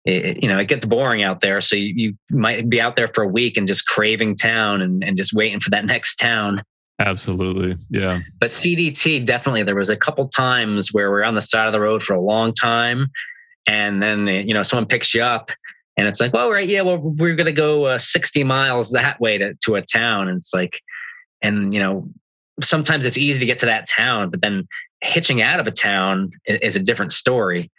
[0.05, 1.59] it, you know, it gets boring out there.
[1.59, 5.03] So you, you, might be out there for a week and just craving town and,
[5.03, 6.63] and just waiting for that next town.
[7.01, 7.77] Absolutely.
[7.89, 8.19] Yeah.
[8.39, 11.79] But CDT, definitely, there was a couple times where we're on the side of the
[11.79, 13.07] road for a long time.
[13.67, 15.49] And then, you know, someone picks you up
[15.97, 16.67] and it's like, well, right.
[16.67, 16.81] Yeah.
[16.81, 20.27] Well, we're going to go uh, 60 miles that way to, to a town.
[20.27, 20.79] And it's like,
[21.41, 22.07] and, you know,
[22.61, 24.67] sometimes it's easy to get to that town, but then
[25.01, 27.71] hitching out of a town is, a different story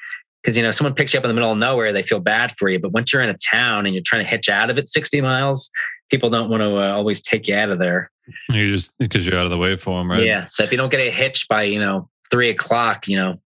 [0.42, 2.52] because you know someone picks you up in the middle of nowhere they feel bad
[2.58, 4.76] for you but once you're in a town and you're trying to hitch out of
[4.76, 5.70] it 60 miles
[6.10, 8.10] people don't want to uh, always take you out of there
[8.48, 10.24] you just because you're out of the way for them right?
[10.24, 13.40] Yeah so if you don't get a hitch by you know three o'clock you know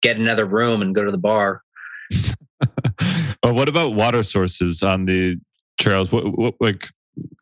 [0.00, 1.62] get another room and go to the bar.
[3.42, 5.36] Well what about water sources on the
[5.78, 6.12] trails?
[6.12, 6.88] What, what like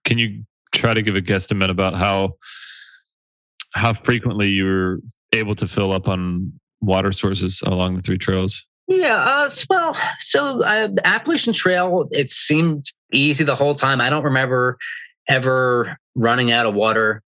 [0.05, 2.37] can you try to give a guesstimate about how
[3.75, 5.01] how frequently you were
[5.33, 8.67] able to fill up on water sources along the three trails?
[8.89, 14.01] Yeah, uh, well, so uh, Appalachian Trail, it seemed easy the whole time.
[14.01, 14.79] I don't remember
[15.29, 17.23] ever running out of water.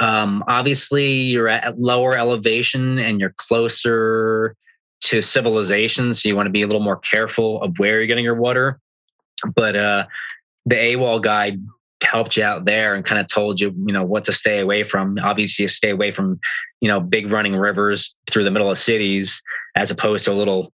[0.00, 4.54] Um, obviously, you're at lower elevation and you're closer
[5.00, 8.24] to civilization, so you want to be a little more careful of where you're getting
[8.24, 8.80] your water.
[9.54, 10.06] But uh,
[10.66, 11.60] the AWOL guide
[12.04, 14.84] helped you out there and kind of told you, you know, what to stay away
[14.84, 15.18] from.
[15.22, 16.38] Obviously, stay away from,
[16.80, 19.42] you know, big running rivers through the middle of cities,
[19.76, 20.72] as opposed to a little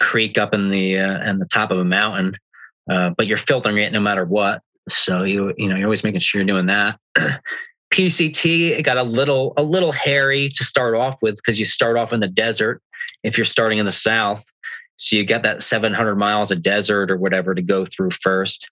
[0.00, 2.36] creek up in the uh, in the top of a mountain,
[2.90, 4.62] uh, but you're filtering it no matter what.
[4.88, 6.98] So you you know you're always making sure you're doing that.
[7.92, 11.96] PCT it got a little a little hairy to start off with because you start
[11.96, 12.82] off in the desert
[13.22, 14.44] if you're starting in the south.
[14.96, 18.70] So you get that 700 miles of desert or whatever to go through first.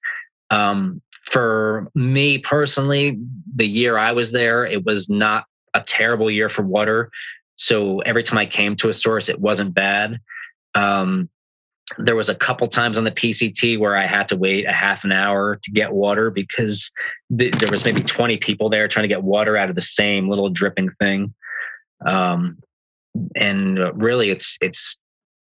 [0.50, 3.18] Um, for me personally,
[3.54, 5.44] the year I was there, it was not
[5.74, 7.10] a terrible year for water.
[7.56, 10.18] So every time I came to a source, it wasn't bad.
[10.74, 11.28] Um,
[11.98, 15.04] there was a couple times on the PCT where I had to wait a half
[15.04, 16.90] an hour to get water because
[17.36, 20.28] th- there was maybe 20 people there trying to get water out of the same
[20.28, 21.34] little dripping thing.
[22.06, 22.58] Um,
[23.36, 24.98] and really, it's it's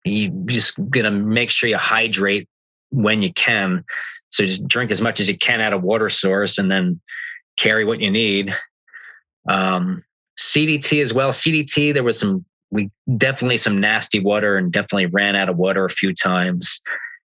[0.04, 2.48] you just gonna make sure you hydrate
[2.90, 3.84] when you can.
[4.30, 7.00] So just drink as much as you can out of water source, and then
[7.56, 8.54] carry what you need.
[9.48, 10.04] Um,
[10.38, 11.30] CDT as well.
[11.30, 12.44] CDT, there was some
[12.76, 16.80] we definitely some nasty water and definitely ran out of water a few times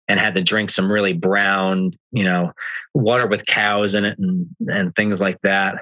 [0.06, 2.52] and had to drink some really brown, you know,
[2.94, 5.76] water with cows in it and and things like that.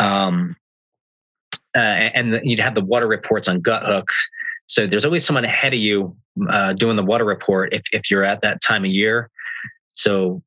[0.00, 0.56] Um,
[1.76, 4.08] uh, and you'd have the water reports on Guthook.
[4.66, 6.16] So there's always someone ahead of you
[6.50, 9.30] uh, doing the water report if, if you're at that time of year.
[9.92, 10.42] So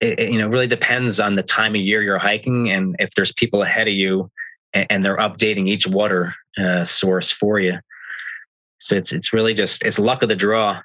[0.00, 3.10] it, it, you know really depends on the time of year you're hiking and if
[3.14, 4.30] there's people ahead of you
[4.74, 7.78] and, and they're updating each water uh, source for you.
[8.78, 10.80] So it's it's really just it's luck of the draw.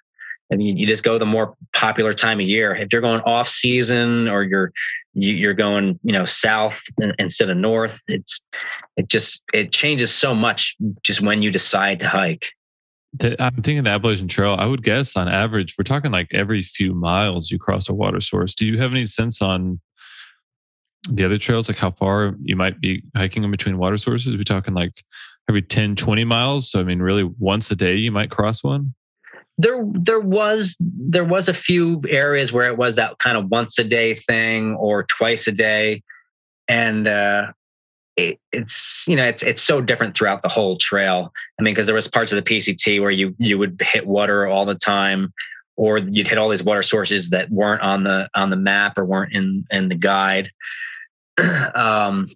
[0.50, 2.76] Mean, you just go the more popular time of year.
[2.76, 4.74] If you're going off season or you're
[5.14, 6.82] you're going you know south
[7.20, 8.42] instead of north, it's
[8.98, 12.50] it just it changes so much just when you decide to hike.
[13.40, 14.56] I'm thinking the Appalachian Trail.
[14.58, 18.22] I would guess on average, we're talking like every few miles you cross a water
[18.22, 18.56] source.
[18.56, 19.82] Do you have any sense on
[21.10, 24.38] the other trails, like how far you might be hiking in between water sources?
[24.38, 25.04] We're talking like
[25.50, 26.70] every 10, 20 miles.
[26.72, 28.94] So I mean, really once a day you might cross one?
[29.58, 33.78] There there was there was a few areas where it was that kind of once
[33.78, 36.04] a day thing or twice a day.
[36.68, 37.52] And uh
[38.18, 41.32] it, it's you know it's it's so different throughout the whole trail.
[41.60, 44.48] I mean, because there was parts of the PCT where you you would hit water
[44.48, 45.34] all the time,
[45.78, 49.06] or you'd hit all these water sources that weren't on the on the map or
[49.06, 50.52] weren't in in the guide.
[51.76, 52.30] um,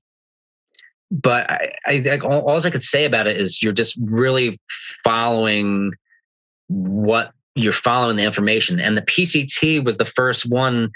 [1.12, 4.60] but I, I, all, all I could say about it is you're just really
[5.04, 5.92] following
[6.68, 8.80] what you're following the information.
[8.80, 10.92] And the PCT was the first one.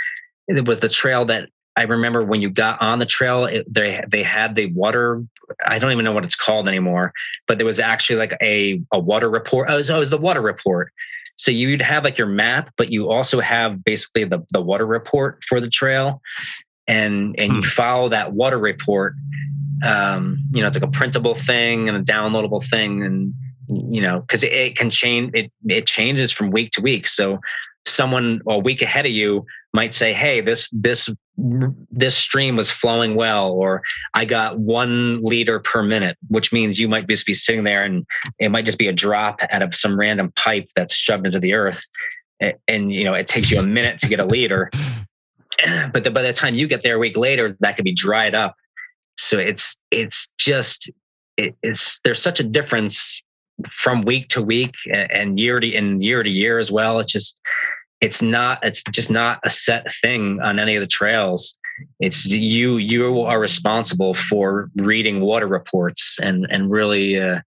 [0.48, 3.46] It was the trail that I remember when you got on the trail.
[3.46, 5.24] It, they they had the water.
[5.66, 7.14] I don't even know what it's called anymore.
[7.48, 9.70] But there was actually like a a water report.
[9.70, 10.92] Oh, it was, oh, it was the water report.
[11.38, 15.44] So you'd have like your map, but you also have basically the the water report
[15.48, 16.22] for the trail,
[16.90, 17.68] and and you hmm.
[17.68, 19.14] follow that water report.
[19.86, 23.34] Um, you know, it's like a printable thing and a downloadable thing, and
[23.70, 25.32] you know, because it, it can change.
[25.34, 27.08] It it changes from week to week.
[27.08, 27.40] So
[27.86, 33.16] someone a week ahead of you might say, "Hey, this this this stream was flowing
[33.16, 33.84] well," or
[34.16, 38.06] "I got one liter per minute," which means you might just be sitting there and
[38.40, 41.54] it might just be a drop out of some random pipe that's shoved into the
[41.54, 41.86] earth,
[42.42, 44.72] and, and you know it takes you a minute to get a liter.
[45.94, 48.36] but the, by the time you get there a week later, that could be dried
[48.36, 48.56] up.
[49.18, 50.90] So it's it's just
[51.38, 53.22] it, it's there's such a difference
[53.70, 57.00] from week to week and year to and year to year as well.
[57.00, 57.40] It's just
[58.02, 61.54] it's not it's just not a set thing on any of the trails.
[62.00, 67.42] It's you you are responsible for reading water reports and and really uh,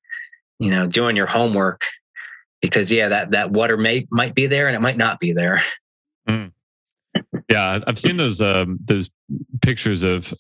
[0.59, 1.83] you know doing your homework
[2.61, 5.63] because yeah that that water may might be there and it might not be there.
[6.29, 6.53] Mm.
[7.49, 9.11] Yeah, I've seen those um, those
[9.61, 10.33] pictures of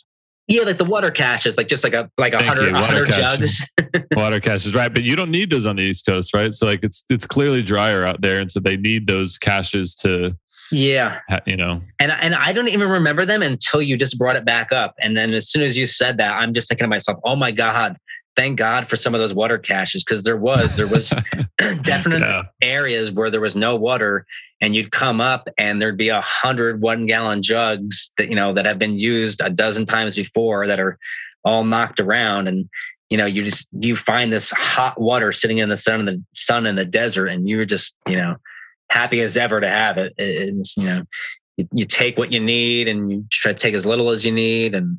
[0.48, 3.64] yeah, like the water caches, like just like a like a hundred hundred jugs.
[4.16, 4.92] water caches, right?
[4.92, 6.52] But you don't need those on the East Coast, right?
[6.52, 10.36] So like it's it's clearly drier out there, and so they need those caches to
[10.72, 11.80] yeah, you know.
[12.00, 15.16] And and I don't even remember them until you just brought it back up, and
[15.16, 17.96] then as soon as you said that, I'm just thinking to myself, oh my god,
[18.36, 21.12] thank God for some of those water caches because there was there was
[21.82, 22.42] definite yeah.
[22.62, 24.26] areas where there was no water,
[24.60, 28.52] and you'd come up and there'd be a hundred one gallon jugs that you know
[28.54, 30.98] that have been used a dozen times before that are
[31.44, 32.68] all knocked around, and
[33.10, 36.22] you know you just you find this hot water sitting in the sun in the
[36.34, 38.36] sun in the desert, and you're just you know
[38.90, 40.12] happy as ever to have it.
[40.16, 41.02] It's you know
[41.56, 44.32] you, you take what you need and you try to take as little as you
[44.32, 44.98] need and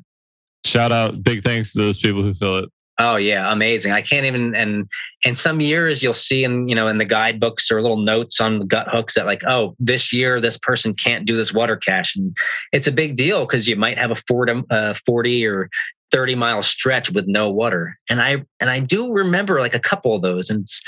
[0.64, 2.68] shout out big thanks to those people who fill it
[2.98, 3.92] Oh yeah, amazing.
[3.92, 4.88] I can't even and
[5.24, 8.60] and some years you'll see in you know in the guidebooks or little notes on
[8.60, 12.36] the Guthooks that like oh this year this person can't do this water cache and
[12.72, 15.68] it's a big deal because you might have a 40, uh, 40 or
[16.12, 20.14] 30 mile stretch with no water and I and I do remember like a couple
[20.14, 20.80] of those and it's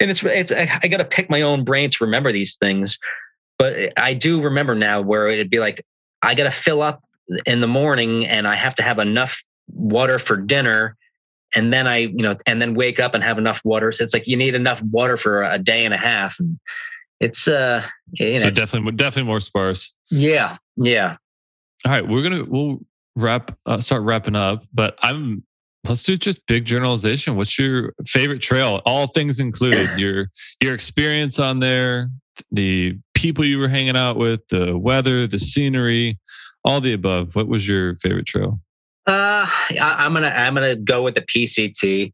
[0.00, 2.98] and it's it's I, I got to pick my own brain to remember these things
[3.58, 5.82] but I do remember now where it'd be like
[6.20, 7.02] I got to fill up
[7.46, 10.96] in the morning and I have to have enough water for dinner
[11.54, 13.92] and then I, you know, and then wake up and have enough water.
[13.92, 16.38] So it's like you need enough water for a day and a half.
[16.38, 16.58] And
[17.20, 19.92] it's uh, you know, so definitely, definitely more sparse.
[20.10, 21.16] Yeah, yeah.
[21.84, 22.80] All right, we're gonna we'll
[23.16, 25.44] wrap uh, start wrapping up, but I'm
[25.88, 27.36] let's do just big generalization.
[27.36, 28.80] What's your favorite trail?
[28.84, 29.90] All things included.
[29.98, 30.30] your
[30.60, 32.10] your experience on there,
[32.50, 36.18] the people you were hanging out with, the weather, the scenery,
[36.64, 37.36] all the above.
[37.36, 38.60] What was your favorite trail?
[39.06, 42.12] Uh, I, am gonna I'm gonna go with the PCT,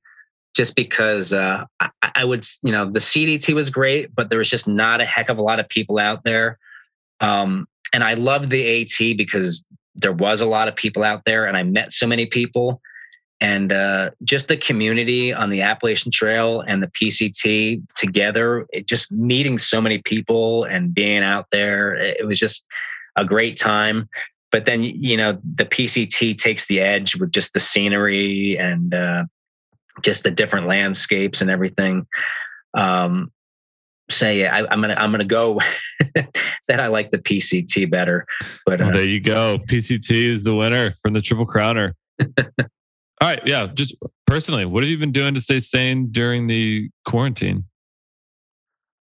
[0.57, 4.51] just because uh, I, I, would you know the CDT was great, but there was
[4.51, 6.59] just not a heck of a lot of people out there.
[7.21, 9.63] Um, and I loved the AT because
[9.95, 12.81] there was a lot of people out there, and I met so many people.
[13.43, 19.11] And uh, just the community on the Appalachian Trail and the PCT together, it just
[19.11, 22.65] meeting so many people and being out there, it was just
[23.17, 24.11] a great time
[24.51, 29.25] but then you know the PCT takes the edge with just the scenery and uh,
[30.03, 32.07] just the different landscapes and everything.
[32.75, 33.33] Um,
[34.11, 35.61] say I, am gonna I'm gonna go
[36.15, 38.27] that I like the PCT better.
[38.67, 39.59] But uh, well, there you go.
[39.67, 41.95] PCT is the winner from the Triple Crowner.
[43.23, 43.67] All right, yeah.
[43.67, 43.95] Just
[44.27, 47.65] personally, what have you been doing to stay sane during the quarantine?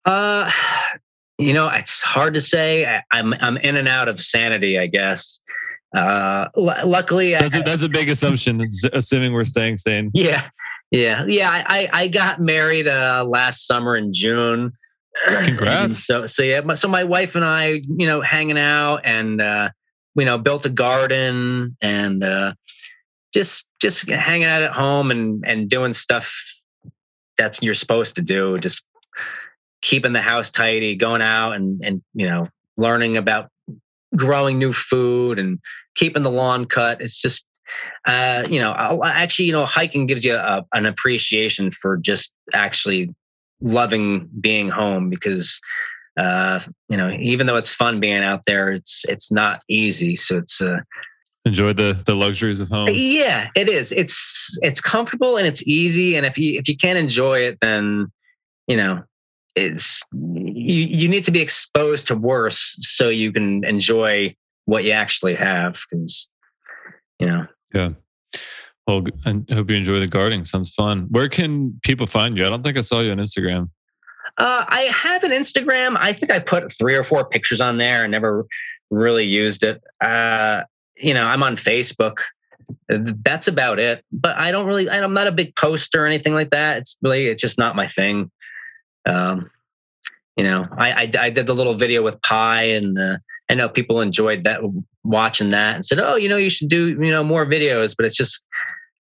[0.05, 0.51] Uh,
[1.39, 2.84] you know, it's hard to say.
[2.84, 5.41] I, am I'm, I'm in and out of sanity, I guess.
[5.97, 8.62] Uh, l- luckily, that's, I, a, that's a big assumption.
[8.93, 10.11] assuming we're staying sane.
[10.14, 10.49] Yeah,
[10.91, 11.64] yeah, yeah.
[11.66, 14.72] I I got married uh, last summer in June.
[15.26, 16.05] Congrats.
[16.05, 19.70] so so yeah, so my wife and I, you know, hanging out and uh,
[20.16, 22.53] you know, built a garden and uh,
[23.32, 26.34] just just hanging out at home and and doing stuff
[27.36, 28.59] that's you're supposed to do.
[28.59, 28.82] Just
[29.83, 33.51] keeping the house tidy, going out and and you know, learning about
[34.16, 35.59] growing new food and
[35.95, 37.01] keeping the lawn cut.
[37.01, 37.45] It's just
[38.07, 42.33] uh, you know, I'll, actually, you know, hiking gives you a, an appreciation for just
[42.55, 43.14] actually
[43.61, 45.61] loving being home because
[46.18, 50.16] uh, you know, even though it's fun being out there, it's it's not easy.
[50.16, 50.81] So it's uh,
[51.45, 52.89] enjoy the the luxuries of home.
[52.91, 53.93] Yeah, it is.
[53.93, 56.16] It's it's comfortable and it's easy.
[56.16, 58.11] And if you if you can't enjoy it, then
[58.66, 59.05] you know
[59.59, 64.34] it's you you need to be exposed to worse so you can enjoy
[64.66, 66.28] what you actually have because
[67.18, 67.46] you know.
[67.74, 67.90] Yeah.
[68.86, 70.44] Well, I hope you enjoy the gardening.
[70.44, 71.09] Sounds fun.
[71.11, 72.46] Where can people find you?
[72.46, 73.68] I don't think I saw you on Instagram.
[74.38, 75.96] Uh, I have an Instagram.
[75.98, 78.46] I think I put three or four pictures on there and never
[78.90, 79.82] really used it.
[80.00, 80.62] Uh,
[80.96, 82.18] you know, I'm on Facebook.
[82.88, 84.04] That's about it.
[84.11, 84.88] But I don't really.
[84.88, 86.78] I'm not a big poster or anything like that.
[86.78, 87.26] It's really.
[87.26, 88.30] It's just not my thing.
[89.09, 89.50] Um,
[90.36, 93.16] you know, I, I, I did the little video with Pi, and uh,
[93.50, 94.61] I know people enjoyed that
[95.02, 98.06] watching that and said, "Oh, you know, you should do you know more videos." But
[98.06, 98.40] it's just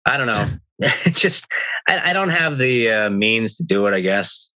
[0.05, 0.47] I don't know.
[0.79, 1.47] it's just
[1.87, 3.93] I, I, don't have the uh, means to do it.
[3.93, 4.51] I guess.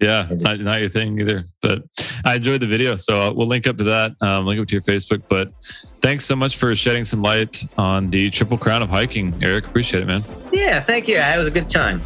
[0.00, 1.46] Yeah, it's not, not your thing either.
[1.62, 1.84] But
[2.24, 4.12] I enjoyed the video, so we'll link up to that.
[4.20, 5.22] Um, link up to your Facebook.
[5.28, 5.52] But
[6.02, 9.66] thanks so much for shedding some light on the Triple Crown of hiking, Eric.
[9.66, 10.24] Appreciate it, man.
[10.52, 11.16] Yeah, thank you.
[11.16, 12.02] It was a good time.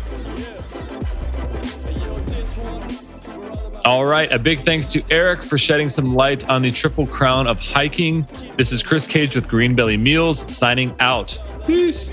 [3.85, 4.31] All right.
[4.31, 8.27] A big thanks to Eric for shedding some light on the Triple Crown of hiking.
[8.57, 11.41] This is Chris Cage with Greenbelly Meals signing out.
[11.67, 12.13] Peace.